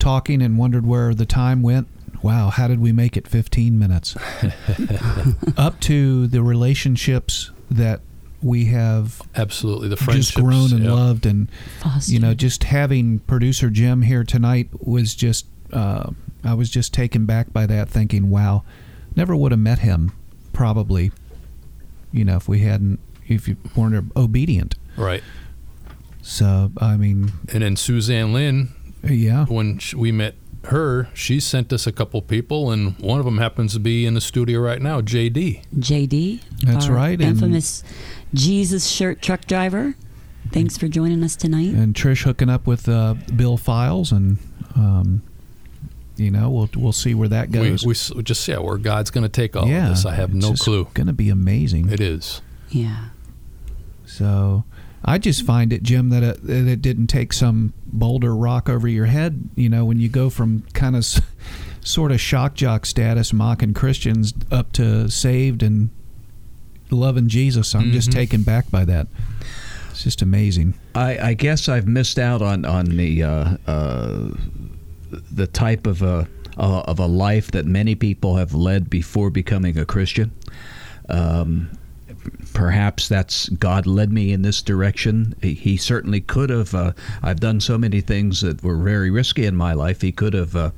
talking 0.07 0.41
and 0.41 0.57
wondered 0.57 0.87
where 0.87 1.15
the 1.15 1.27
time 1.27 1.63
went. 1.63 1.89
Wow, 2.23 2.51
how 2.51 2.69
did 2.69 2.81
we 2.81 2.93
make 2.93 3.17
it 3.17 3.27
15 3.27 3.79
minutes? 3.79 4.17
Up 5.57 5.81
to 5.81 6.27
the 6.29 6.43
relationships 6.43 7.51
that 7.71 8.01
we 8.41 8.67
have 8.67 9.21
Absolutely. 9.35 9.89
The 9.89 9.97
friendships. 9.97 10.29
just 10.29 10.37
grown 10.37 10.73
and 10.73 10.85
yeah. 10.85 10.93
loved 10.93 11.27
and 11.27 11.51
Foster. 11.81 12.13
you 12.13 12.21
know 12.21 12.35
just 12.35 12.65
having 12.65 13.19
producer 13.21 13.71
jim 13.71 14.03
here 14.03 14.23
tonight 14.23 14.69
was 14.79 15.15
just 15.15 15.47
uh, 15.73 16.11
i 16.45 16.53
was 16.53 16.69
just 16.69 16.93
taken 16.93 17.25
back 17.25 17.53
by 17.53 17.65
that 17.67 17.89
thinking 17.89 18.31
wow 18.31 18.63
never 19.17 19.35
would 19.35 19.53
have 19.53 19.59
met 19.59 19.79
him 19.81 20.13
probably 20.53 21.11
you 22.13 22.25
know 22.25 22.37
if 22.37 22.47
we 22.47 22.61
hadn't 22.61 23.01
if 23.27 23.49
you 23.49 23.57
weren't 23.75 24.13
obedient 24.15 24.75
Right. 24.97 25.23
So 26.23 26.73
I 26.79 26.97
mean, 26.97 27.33
And 27.53 27.63
then 27.63 27.77
Suzanne 27.77 28.33
Lynn, 28.33 28.71
yeah, 29.11 29.47
when 29.47 29.79
sh- 29.79 29.95
we 29.95 30.13
met 30.13 30.35
her, 30.65 31.09
she 31.15 31.39
sent 31.41 31.73
us 31.73 31.87
a 31.87 31.93
couple 31.93 32.21
people, 32.23 32.71
and 32.73 32.99
one 32.99 33.19
of 33.21 33.25
them 33.25 33.39
happens 33.39 33.73
to 33.75 33.81
be 33.81 34.05
in 34.07 34.15
the 34.15 34.21
studio 34.21 34.61
right 34.61 34.83
now, 34.83 35.01
JD. 35.01 35.63
JD. 35.79 36.41
That's 36.63 36.87
our 36.89 36.95
right, 36.95 37.13
and- 37.21 37.23
Infamous 37.23 37.83
Jesus 38.35 38.87
shirt 38.87 39.23
truck 39.23 39.45
driver. 39.47 39.95
Thanks 40.53 40.77
for 40.79 40.87
joining 40.89 41.23
us 41.25 41.35
tonight. 41.37 41.75
and 41.75 41.95
Trish 41.95 42.23
hooking 42.23 42.49
up 42.49 42.67
with 42.67 42.89
uh, 42.89 43.15
Bill 43.35 43.57
Files, 43.57 44.13
and 44.13 44.39
um, 44.77 45.23
you 46.17 46.31
know 46.31 46.51
we'll 46.51 46.71
we'll 46.77 46.93
see 46.93 47.15
where 47.15 47.29
that 47.29 47.51
goes. 47.51 47.85
we 47.85 47.93
s- 47.93 48.13
just 48.23 48.47
yeah, 48.47 48.59
where 48.59 48.79
God's 48.79 49.11
going 49.11 49.23
to 49.23 49.29
take 49.29 49.57
all 49.57 49.67
yeah, 49.69 49.85
of 49.85 49.97
this, 49.97 50.07
I 50.07 50.15
have 50.15 50.33
no 50.35 50.53
clue. 50.55 50.83
It's 50.83 50.93
Going 50.93 51.09
to 51.09 51.13
be 51.13 51.31
amazing. 51.31 51.91
It 51.91 52.01
is. 52.01 52.41
Yeah. 52.71 53.07
So 54.05 54.65
I 55.05 55.19
just 55.19 55.45
find 55.45 55.73
it, 55.73 55.83
Jim, 55.83 56.09
that 56.11 56.23
it, 56.23 56.47
that 56.47 56.67
it 56.69 56.83
didn't 56.83 57.07
take 57.09 57.33
some 57.33 57.73
boulder 57.87 58.35
rock 58.35 58.69
over 58.69 58.89
your 58.89 59.07
head. 59.07 59.51
You 59.55 59.69
know, 59.69 59.85
when 59.85 59.99
you 60.01 60.09
go 60.09 60.31
from 60.31 60.63
kind 60.75 60.97
of 60.97 61.01
s- 61.01 61.21
sort 61.81 62.11
of 62.13 62.21
shock 62.21 62.55
jock 62.55 62.85
status, 62.87 63.33
mocking 63.33 63.73
Christians, 63.75 64.35
up 64.51 64.73
to 64.73 65.09
saved 65.09 65.63
and 65.63 65.91
loving 66.91 67.29
Jesus. 67.29 67.75
I'm 67.75 67.93
just 67.93 68.11
Mhm. 68.11 68.15
taken 68.15 68.43
back 68.43 68.71
by 68.71 68.85
that. 68.85 69.07
It's 69.91 70.03
just 70.05 70.23
amazing. 70.23 70.75
I, 70.95 71.19
I 71.19 71.35
guess 71.35 71.69
I've 71.69 71.87
missed 71.87 72.19
out 72.19 72.43
on 72.43 72.65
on 72.65 72.85
the 72.97 73.23
uh, 73.23 73.57
uh, 73.67 74.29
the 75.33 75.47
type 75.47 75.87
of 75.87 76.03
a 76.03 76.29
uh, 76.59 76.81
of 76.87 76.99
a 76.99 77.07
life 77.07 77.51
that 77.53 77.67
many 77.67 77.95
people 77.95 78.37
have 78.37 78.55
led 78.55 78.89
before 78.91 79.31
becoming 79.31 79.79
a 79.79 79.85
Christian. 79.87 80.33
Um, 81.09 81.71
perhaps 82.53 83.09
that's 83.09 83.49
God 83.49 83.87
led 83.87 84.13
me 84.13 84.33
in 84.33 84.43
this 84.43 84.63
direction. 84.63 85.35
He, 85.43 85.77
certainly 85.77 86.21
could 86.21 86.51
have. 86.51 86.75
Uh, 86.75 86.93
I've 87.23 87.41
done 87.41 87.61
so 87.61 87.79
many 87.79 88.01
things 88.01 88.41
that 88.41 88.63
were 88.63 88.77
very 88.77 89.11
risky 89.11 89.45
in 89.47 89.57
my 89.57 89.73
life. 89.73 90.01
He 90.01 90.13
could 90.13 90.35
have 90.35 90.57
uh, 90.57 90.71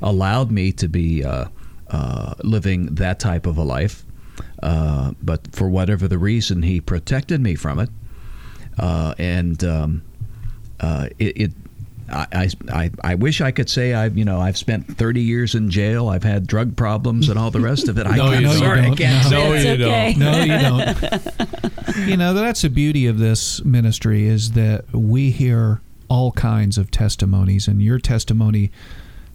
allowed 0.00 0.50
me 0.50 0.72
to 0.72 0.88
be 0.88 1.24
uh, 1.24 1.46
uh, 1.88 2.34
living 2.42 2.94
that 2.94 3.18
type 3.18 3.46
of 3.46 3.56
a 3.56 3.62
life, 3.62 4.04
uh, 4.62 5.12
but 5.22 5.48
for 5.52 5.68
whatever 5.68 6.08
the 6.08 6.18
reason, 6.18 6.62
He 6.62 6.80
protected 6.80 7.40
me 7.40 7.54
from 7.54 7.78
it 7.78 7.90
uh, 8.78 9.14
and 9.18 9.62
um, 9.64 10.02
it. 11.18 11.40
it 11.40 11.52
I, 12.12 12.48
I, 12.70 12.90
I 13.02 13.14
wish 13.14 13.40
I 13.40 13.50
could 13.50 13.70
say 13.70 13.94
I've 13.94 14.16
you 14.18 14.24
know 14.24 14.38
I've 14.40 14.56
spent 14.58 14.96
30 14.98 15.20
years 15.22 15.54
in 15.54 15.70
jail. 15.70 16.08
I've 16.08 16.22
had 16.24 16.46
drug 16.46 16.76
problems 16.76 17.28
and 17.28 17.38
all 17.38 17.50
the 17.50 17.60
rest 17.60 17.88
of 17.88 17.98
it. 17.98 18.06
I 18.06 18.16
No, 18.16 18.30
can't, 18.30 18.40
you 18.42 18.46
don't. 18.48 18.58
sorry, 18.58 18.80
I 18.80 18.88
No, 18.90 18.94
can't 18.94 19.24
no. 19.24 19.30
say 19.30 19.48
No, 19.48 19.52
It's 19.54 19.64
you 19.64 19.86
okay. 19.86 20.14
don't. 20.14 20.18
No, 20.18 20.44
you 20.44 20.58
don't. 21.96 22.06
you 22.08 22.16
know, 22.16 22.34
that's 22.34 22.62
the 22.62 22.68
beauty 22.70 23.06
of 23.06 23.18
this 23.18 23.64
ministry 23.64 24.26
is 24.26 24.52
that 24.52 24.92
we 24.92 25.30
hear 25.30 25.80
all 26.08 26.32
kinds 26.32 26.76
of 26.78 26.90
testimonies, 26.90 27.66
and 27.68 27.82
your 27.82 27.98
testimony 27.98 28.70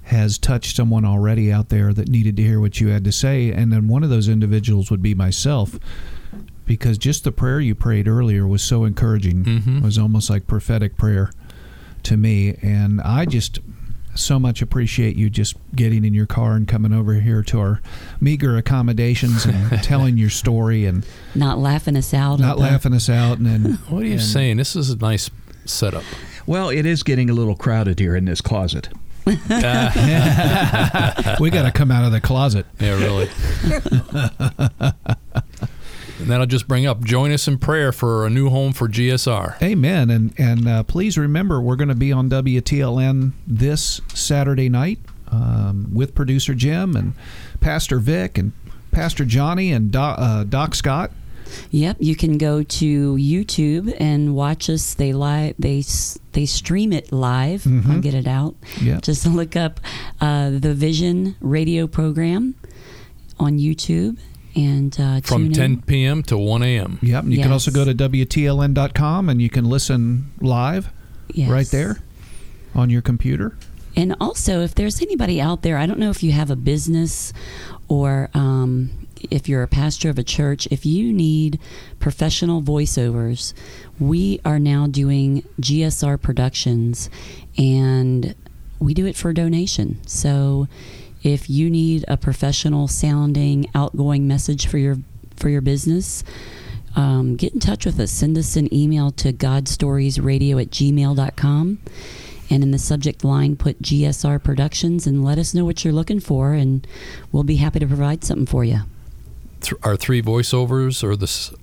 has 0.03 0.37
touched 0.37 0.75
someone 0.75 1.03
already 1.03 1.51
out 1.51 1.69
there 1.69 1.91
that 1.93 2.07
needed 2.07 2.37
to 2.37 2.43
hear 2.43 2.59
what 2.61 2.79
you 2.79 2.89
had 2.89 3.03
to 3.03 3.11
say. 3.11 3.51
And 3.51 3.73
then 3.73 3.87
one 3.87 4.03
of 4.03 4.09
those 4.09 4.29
individuals 4.29 4.89
would 4.91 5.01
be 5.01 5.13
myself, 5.15 5.77
because 6.65 6.97
just 6.97 7.23
the 7.23 7.31
prayer 7.31 7.59
you 7.59 7.75
prayed 7.75 8.07
earlier 8.07 8.45
was 8.47 8.61
so 8.61 8.85
encouraging. 8.85 9.43
Mhm. 9.43 9.77
It 9.77 9.83
was 9.83 9.97
almost 9.97 10.29
like 10.29 10.47
prophetic 10.47 10.95
prayer 10.97 11.31
to 12.07 12.17
me. 12.17 12.57
And 12.61 12.99
I 13.01 13.25
just 13.25 13.59
so 14.15 14.39
much 14.39 14.61
appreciate 14.63 15.15
you 15.15 15.29
just 15.29 15.55
getting 15.75 16.03
in 16.03 16.13
your 16.13 16.25
car 16.25 16.53
and 16.55 16.67
coming 16.67 16.91
over 16.91 17.13
here 17.15 17.43
to 17.43 17.59
our 17.59 17.81
meager 18.19 18.57
accommodations 18.57 19.45
and 19.45 19.83
telling 19.83 20.17
your 20.17 20.31
story 20.31 20.85
and 20.85 21.05
Not 21.35 21.59
laughing 21.59 21.95
us 21.95 22.13
out. 22.15 22.39
not 22.39 22.57
uh, 22.57 22.61
laughing 22.61 22.93
us 22.95 23.09
out. 23.09 23.37
And 23.37 23.45
then 23.45 23.73
What 23.89 24.01
are 24.03 24.07
you 24.07 24.13
and- 24.13 24.21
saying? 24.21 24.57
This 24.57 24.75
is 24.75 24.89
a 24.89 24.97
nice 24.97 25.29
setup. 25.65 26.03
Well, 26.47 26.69
it 26.69 26.85
is 26.85 27.03
getting 27.03 27.29
a 27.29 27.33
little 27.33 27.55
crowded 27.55 27.99
here 27.99 28.15
in 28.15 28.25
this 28.25 28.41
closet. 28.41 28.89
We 29.27 29.33
got 31.51 31.63
to 31.63 31.71
come 31.73 31.91
out 31.91 32.05
of 32.05 32.11
the 32.13 32.21
closet. 32.21 32.65
yeah, 32.79 32.93
really. 32.97 33.29
And 36.19 36.27
that'll 36.27 36.45
just 36.45 36.67
bring 36.67 36.85
up 36.85 37.03
join 37.03 37.31
us 37.31 37.47
in 37.47 37.57
prayer 37.57 37.91
for 37.91 38.25
a 38.25 38.29
new 38.29 38.49
home 38.49 38.73
for 38.73 38.87
GSR. 38.87 39.61
Amen. 39.61 40.09
And 40.09 40.33
and 40.39 40.67
uh, 40.67 40.83
please 40.83 41.17
remember, 41.17 41.61
we're 41.61 41.75
going 41.75 41.89
to 41.89 41.95
be 41.95 42.11
on 42.11 42.29
WTLN 42.29 43.31
this 43.45 44.01
Saturday 44.13 44.69
night 44.69 44.99
um, 45.31 45.89
with 45.93 46.15
producer 46.15 46.53
Jim 46.53 46.95
and 46.95 47.13
Pastor 47.61 47.99
Vic 47.99 48.37
and 48.37 48.51
Pastor 48.91 49.25
Johnny 49.25 49.71
and 49.71 49.91
Doc, 49.91 50.17
uh, 50.19 50.43
Doc 50.43 50.73
Scott. 50.75 51.11
Yep, 51.71 51.97
you 52.01 52.15
can 52.15 52.37
go 52.37 52.61
to 52.61 53.15
YouTube 53.15 53.95
and 54.01 54.35
watch 54.35 54.69
us. 54.69 54.93
They 54.95 55.13
live. 55.13 55.55
They 55.57 55.83
they 56.33 56.45
stream 56.45 56.91
it 56.91 57.11
live. 57.11 57.65
I'll 57.65 57.73
Mhm. 57.73 58.01
get 58.01 58.13
it 58.13 58.27
out. 58.27 58.55
Yep. 58.81 59.01
Just 59.03 59.25
look 59.25 59.55
up 59.55 59.79
uh, 60.19 60.49
the 60.51 60.73
Vision 60.73 61.35
radio 61.39 61.87
program 61.87 62.55
on 63.39 63.59
YouTube 63.59 64.17
and 64.57 64.99
uh, 64.99 65.21
From 65.21 65.45
tune 65.45 65.53
10 65.53 65.65
in. 65.71 65.81
p.m. 65.83 66.23
to 66.23 66.37
1 66.37 66.63
a.m. 66.63 66.99
Yep. 67.01 67.23
And 67.23 67.33
you 67.33 67.41
can 67.41 67.51
also 67.51 67.71
go 67.71 67.85
to 67.85 67.93
WTLN.com 67.93 69.29
and 69.29 69.41
you 69.41 69.49
can 69.49 69.65
listen 69.65 70.31
live 70.41 70.89
Yes. 71.33 71.49
right 71.49 71.67
there 71.67 71.99
on 72.73 72.89
your 72.89 73.01
computer. 73.01 73.55
And 73.95 74.15
also, 74.19 74.61
if 74.61 74.75
there's 74.75 75.01
anybody 75.01 75.39
out 75.41 75.61
there, 75.61 75.77
I 75.77 75.85
don't 75.85 75.99
know 75.99 76.09
if 76.09 76.21
you 76.23 76.31
have 76.31 76.49
a 76.51 76.55
business 76.55 77.33
or 77.87 78.29
um, 78.33 78.91
if 79.31 79.49
you're 79.49 79.63
a 79.63 79.67
pastor 79.67 80.09
of 80.09 80.19
a 80.19 80.23
church, 80.23 80.67
if 80.71 80.85
you 80.85 81.11
need 81.11 81.59
professional 81.99 82.61
voiceovers, 82.61 83.53
we 83.99 84.39
are 84.45 84.59
now 84.59 84.85
doing 84.87 85.43
GSR 85.59 86.21
productions 86.21 87.09
and 87.57 88.35
we 88.79 88.93
do 88.93 89.05
it 89.07 89.15
for 89.15 89.33
donation. 89.33 89.99
So 90.05 90.67
if 91.23 91.49
you 91.49 91.69
need 91.69 92.05
a 92.07 92.17
professional 92.17 92.87
sounding, 92.87 93.69
outgoing 93.75 94.27
message 94.27 94.67
for 94.67 94.77
your 94.77 94.97
for 95.35 95.49
your 95.49 95.61
business, 95.61 96.23
um, 96.95 97.35
get 97.35 97.53
in 97.53 97.59
touch 97.59 97.85
with 97.85 97.99
us. 97.99 98.11
Send 98.11 98.37
us 98.37 98.55
an 98.55 98.73
email 98.73 99.11
to 99.11 99.31
godstoriesradio 99.31 100.59
at 100.61 100.71
gmail.com. 100.71 101.77
And 102.49 102.63
in 102.63 102.71
the 102.71 102.79
subject 102.79 103.23
line, 103.25 103.55
put 103.57 103.81
GSR 103.81 104.41
Productions 104.41 105.05
and 105.05 105.23
let 105.23 105.37
us 105.37 105.53
know 105.53 105.65
what 105.65 105.83
you're 105.83 105.93
looking 105.93 106.19
for, 106.21 106.53
and 106.53 106.87
we'll 107.31 107.43
be 107.43 107.57
happy 107.57 107.79
to 107.79 107.85
provide 107.85 108.23
something 108.23 108.45
for 108.45 108.63
you. 108.63 108.79
Our 109.83 109.97
three 109.97 110.21
voiceovers 110.21 111.03
or 111.03 111.15
this 111.17 111.53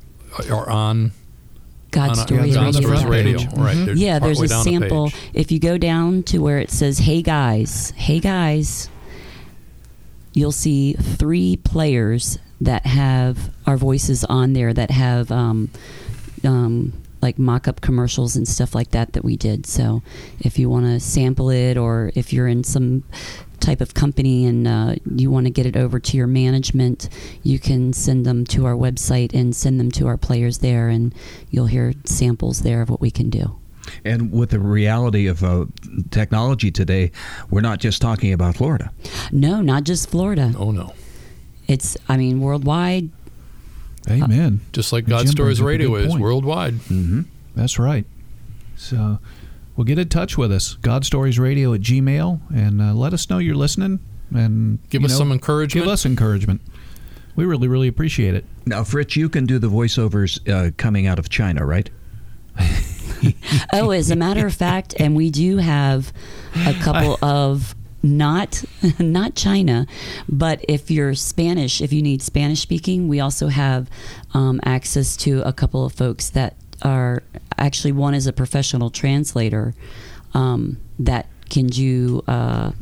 are 0.51 0.69
on 0.69 1.13
God 1.91 2.11
on 2.11 2.19
a- 2.19 2.23
Stories 2.23 2.55
Yeah, 2.55 2.61
on 2.61 2.73
God 2.73 2.85
Radio. 2.85 2.97
Stories 2.99 3.05
Radio. 3.05 3.39
page. 3.39 3.49
Right. 3.57 3.87
They're 3.87 3.97
Yeah, 3.97 4.19
there's 4.19 4.41
a 4.43 4.49
sample. 4.49 5.09
page. 5.11 5.21
If 5.33 5.51
you 5.53 5.59
go 5.59 5.79
down 5.79 6.23
to 6.25 6.39
where 6.41 6.59
it 6.59 6.71
says, 6.71 6.99
Hey 6.99 7.23
guys, 7.23 7.93
hey 7.97 8.21
guys, 8.21 8.91
you'll 10.35 10.53
see 10.53 10.93
three 10.93 11.57
players 11.57 12.39
that 12.61 12.87
have 12.87 13.51
our 13.67 13.77
voices 13.77 14.25
on 14.25 14.53
there 14.53 14.73
that 14.75 14.91
have 14.91 15.31
um, 15.33 15.71
um, 16.45 16.93
like 17.23 17.39
mock 17.39 17.67
up 17.67 17.81
commercials 17.81 18.37
and 18.37 18.47
stuff 18.47 18.75
like 18.75 18.91
that 18.91 19.15
that 19.15 19.25
we 19.25 19.37
did. 19.37 19.67
So 19.67 20.03
if 20.41 20.59
you 20.59 20.69
want 20.69 20.87
to 20.87 21.01
sample 21.01 21.49
it 21.51 21.77
or 21.77 22.13
if 22.15 22.33
you're 22.33 22.49
in 22.49 22.65
some 22.65 23.03
type 23.61 23.81
of 23.81 23.95
company 23.95 24.45
and 24.45 24.69
uh, 24.69 24.95
you 25.17 25.31
want 25.31 25.47
to 25.47 25.51
get 25.51 25.65
it 25.65 25.77
over 25.77 25.99
to 25.99 26.17
your 26.17 26.27
management, 26.27 27.09
you 27.43 27.59
can 27.59 27.93
send 27.93 28.27
them 28.27 28.45
to 28.45 28.67
our 28.67 28.75
website 28.75 29.33
and 29.33 29.57
send 29.57 29.81
them 29.81 29.91
to 29.93 30.07
our 30.07 30.19
players 30.19 30.59
there, 30.59 30.89
and 30.89 31.15
you'll 31.51 31.67
hear 31.67 31.95
samples 32.05 32.61
there 32.61 32.83
of 32.83 32.91
what 32.91 33.01
we 33.01 33.11
can 33.11 33.31
do. 33.31 33.57
And 34.05 34.33
with 34.33 34.51
the 34.51 34.59
reality 34.59 35.27
of 35.27 35.43
uh, 35.43 35.67
technology 36.11 36.71
today, 36.71 37.13
we're 37.51 37.61
not 37.61 37.81
just 37.81 38.01
talking 38.01 38.33
about 38.33 38.57
Florida. 38.57 38.91
No, 39.33 39.61
not 39.61 39.85
just 39.85 40.09
Florida. 40.09 40.53
Oh 40.59 40.71
no. 40.71 40.95
It's, 41.67 41.97
I 42.09 42.17
mean, 42.17 42.41
worldwide. 42.41 43.11
Amen. 44.11 44.61
Just 44.73 44.93
like 44.93 45.07
Jim 45.07 45.17
God 45.17 45.29
Stories 45.29 45.61
brings 45.61 45.61
up 45.61 45.65
a 45.65 45.67
Radio 45.67 45.95
is 45.97 46.09
point. 46.09 46.23
worldwide. 46.23 46.75
Mm-hmm. 46.75 47.23
That's 47.55 47.79
right. 47.79 48.05
So, 48.77 49.19
well, 49.77 49.85
get 49.85 49.99
in 49.99 50.09
touch 50.09 50.37
with 50.37 50.53
us. 50.53 50.75
God 50.75 51.05
Stories 51.07 51.39
Radio 51.39 51.73
at 51.73 51.81
Gmail, 51.81 52.41
and 52.55 52.83
uh, 52.83 52.93
let 52.93 53.15
us 53.15 53.31
know 53.31 53.39
you're 53.39 53.55
listening. 53.55 54.01
And 54.35 54.79
Give 54.91 55.05
us 55.05 55.13
know, 55.13 55.19
some 55.19 55.33
encouragement. 55.33 55.85
Give 55.85 55.93
us 55.93 56.05
encouragement. 56.05 56.61
We 57.37 57.45
really, 57.45 57.69
really 57.69 57.89
appreciate 57.89 58.35
it. 58.35 58.45
Now, 58.67 58.85
Fritz, 58.85 59.17
you 59.17 59.29
can 59.29 59.47
do 59.47 59.59
the 59.59 59.69
voiceovers 59.69 60.47
uh, 60.49 60.71
coming 60.77 61.07
out 61.07 61.19
of 61.19 61.29
China, 61.29 61.65
right? 61.65 61.89
Oh, 63.73 63.91
as 63.91 64.11
a 64.11 64.17
matter 64.17 64.47
of 64.47 64.55
fact, 64.55 64.95
and 64.99 65.15
we 65.17 65.31
do 65.31 65.59
have 65.59 66.13
a 66.67 66.75
couple 66.75 67.19
of 67.25 67.75
not 68.03 68.63
not 68.99 69.35
China, 69.35 69.87
but 70.29 70.65
if 70.69 70.91
you're 70.91 71.15
Spanish, 71.15 71.81
if 71.81 71.93
you 71.93 72.03
need 72.03 72.21
Spanish 72.23 72.61
speaking, 72.61 73.09
we 73.09 73.21
also 73.21 73.49
have 73.49 73.89
um, 74.35 74.61
access 74.65 75.17
to 75.19 75.41
a 75.43 75.53
couple 75.53 75.85
of 75.85 75.93
folks 75.93 76.29
that 76.31 76.55
are 76.83 77.23
actually 77.57 77.93
one 77.93 78.15
is 78.15 78.27
a 78.27 78.33
professional 78.33 78.91
translator 78.91 79.75
um, 80.35 80.77
that 80.99 81.27
can 81.49 81.67
do 81.67 82.23
uh, 82.29 82.73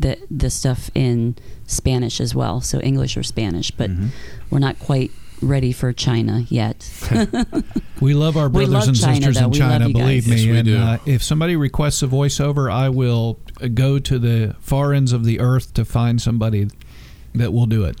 the 0.00 0.18
the 0.30 0.50
stuff 0.50 0.90
in 0.94 1.36
Spanish 1.66 2.20
as 2.20 2.34
well, 2.34 2.60
so 2.60 2.80
English 2.80 3.16
or 3.16 3.22
Spanish, 3.22 3.70
but 3.70 3.90
Mhm. 3.90 4.08
we're 4.50 4.58
not 4.58 4.78
quite 4.78 5.10
ready 5.42 5.72
for 5.72 5.92
China 5.92 6.44
yet. 6.48 6.88
We 7.98 8.12
love 8.12 8.36
our 8.36 8.50
brothers 8.50 8.68
love 8.74 8.88
and 8.88 9.00
China, 9.00 9.14
sisters 9.16 9.36
though. 9.36 9.44
in 9.46 9.50
We 9.52 9.58
China, 9.58 9.88
believe 9.88 10.28
me. 10.28 10.36
Yes, 10.36 10.44
we 10.46 10.56
and 10.58 10.66
do. 10.66 10.76
Uh, 10.76 10.98
if 11.06 11.22
somebody 11.22 11.56
requests 11.56 12.02
a 12.02 12.06
voiceover, 12.06 12.70
I 12.70 12.90
will 12.90 13.40
uh, 13.58 13.68
go 13.68 13.98
to 13.98 14.18
the 14.18 14.54
far 14.60 14.92
ends 14.92 15.12
of 15.14 15.24
the 15.24 15.40
earth 15.40 15.72
to 15.74 15.84
find 15.86 16.20
somebody 16.20 16.68
that 17.34 17.54
will 17.54 17.64
do 17.64 17.84
it. 17.84 17.98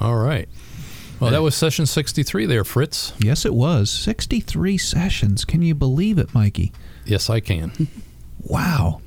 All 0.00 0.16
right. 0.16 0.48
Well, 1.20 1.30
that 1.30 1.40
was 1.42 1.54
session 1.54 1.86
63 1.86 2.46
there, 2.46 2.64
Fritz. 2.64 3.12
Yes, 3.20 3.44
it 3.44 3.54
was 3.54 3.90
63 3.92 4.76
sessions. 4.76 5.44
Can 5.44 5.62
you 5.62 5.76
believe 5.76 6.18
it, 6.18 6.34
Mikey? 6.34 6.72
Yes, 7.04 7.30
I 7.30 7.38
can. 7.40 7.72
Wow. 8.42 9.02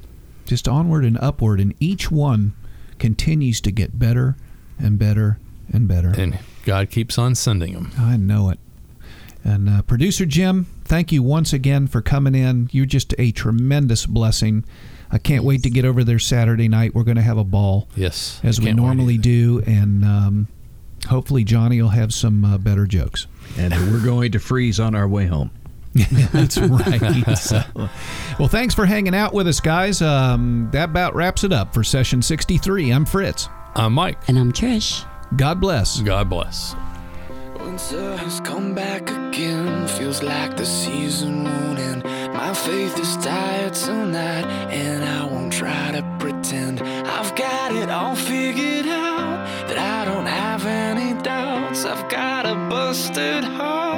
Just 0.45 0.67
onward 0.67 1.03
and 1.05 1.17
upward, 1.19 1.59
and 1.59 1.73
each 1.79 2.09
one 2.11 2.53
continues 2.99 3.59
to 3.61 3.71
get 3.71 3.97
better 3.99 4.35
and 4.79 4.97
better 4.99 5.39
and 5.73 5.87
better. 5.87 6.09
and 6.17 6.37
God 6.65 6.89
keeps 6.89 7.17
on 7.17 7.35
sending 7.35 7.73
them. 7.73 7.91
I 7.97 8.17
know 8.17 8.49
it. 8.49 8.59
And 9.43 9.67
uh, 9.69 9.81
producer 9.81 10.25
Jim, 10.25 10.67
thank 10.85 11.11
you 11.11 11.23
once 11.23 11.51
again 11.53 11.87
for 11.87 12.01
coming 12.01 12.35
in. 12.35 12.69
You're 12.71 12.85
just 12.85 13.15
a 13.17 13.31
tremendous 13.31 14.05
blessing. 14.05 14.63
I 15.11 15.17
can't 15.17 15.43
wait 15.43 15.63
to 15.63 15.69
get 15.69 15.83
over 15.83 16.03
there 16.03 16.19
Saturday 16.19 16.67
night. 16.67 16.93
We're 16.93 17.03
going 17.03 17.17
to 17.17 17.23
have 17.23 17.37
a 17.39 17.43
ball 17.43 17.87
Yes. 17.95 18.39
as 18.43 18.61
we 18.61 18.71
normally 18.71 19.17
do, 19.17 19.61
and 19.65 20.05
um, 20.05 20.47
hopefully 21.09 21.43
Johnny 21.43 21.81
will 21.81 21.89
have 21.89 22.13
some 22.13 22.45
uh, 22.45 22.57
better 22.59 22.85
jokes. 22.85 23.27
And 23.57 23.73
we're 23.91 24.03
going 24.05 24.31
to 24.33 24.39
freeze 24.39 24.79
on 24.79 24.93
our 24.95 25.07
way 25.07 25.25
home. 25.25 25.49
That's 26.31 26.57
right. 26.57 27.01
So, 27.37 27.61
well, 28.39 28.47
thanks 28.47 28.73
for 28.73 28.85
hanging 28.85 29.13
out 29.15 29.33
with 29.33 29.47
us, 29.47 29.59
guys. 29.59 30.01
Um, 30.01 30.69
that 30.71 30.85
about 30.89 31.15
wraps 31.15 31.43
it 31.43 31.51
up 31.51 31.73
for 31.73 31.83
session 31.83 32.21
63. 32.21 32.91
I'm 32.91 33.03
Fritz. 33.05 33.49
I'm 33.75 33.91
Mike. 33.93 34.17
and 34.29 34.37
I'm 34.39 34.53
Trish. 34.53 35.03
God 35.35 35.61
bless. 35.61 36.01
God 36.01 36.29
bless. 36.29 36.75
Winter 37.57 38.17
has 38.17 38.41
come 38.41 38.75
back 38.75 39.09
again. 39.09 39.87
Feels 39.87 40.21
like 40.21 40.57
the 40.57 40.65
season 40.65 41.45
won't 41.45 41.79
end. 41.79 42.03
My 42.33 42.53
faith 42.53 42.99
is 42.99 43.15
tired 43.17 43.73
tonight, 43.73 44.45
and 44.69 45.03
I 45.03 45.25
won't 45.25 45.53
try 45.53 45.91
to 45.91 46.03
pretend 46.19 46.81
I've 46.81 47.33
got 47.35 47.73
it 47.73 47.89
all 47.89 48.15
figured 48.15 48.87
out. 48.87 49.47
That 49.67 49.77
I 49.77 50.05
don't 50.05 50.25
have 50.25 50.65
any 50.65 51.19
doubts. 51.21 51.85
I've 51.85 52.09
got 52.09 52.45
a 52.45 52.55
busted 52.69 53.45
heart. 53.45 53.90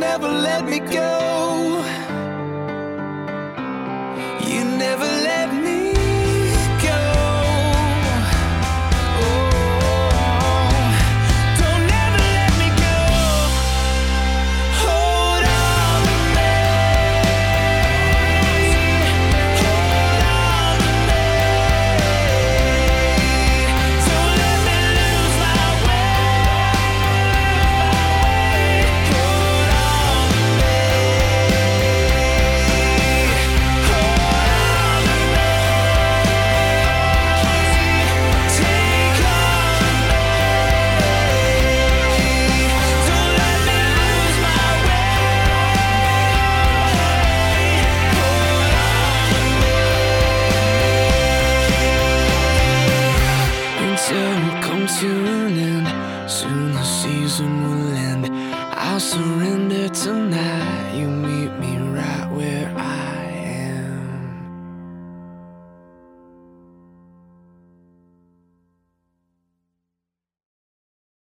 Never 0.00 0.28
let 0.28 0.64
me 0.64 0.78
go. 0.80 2.09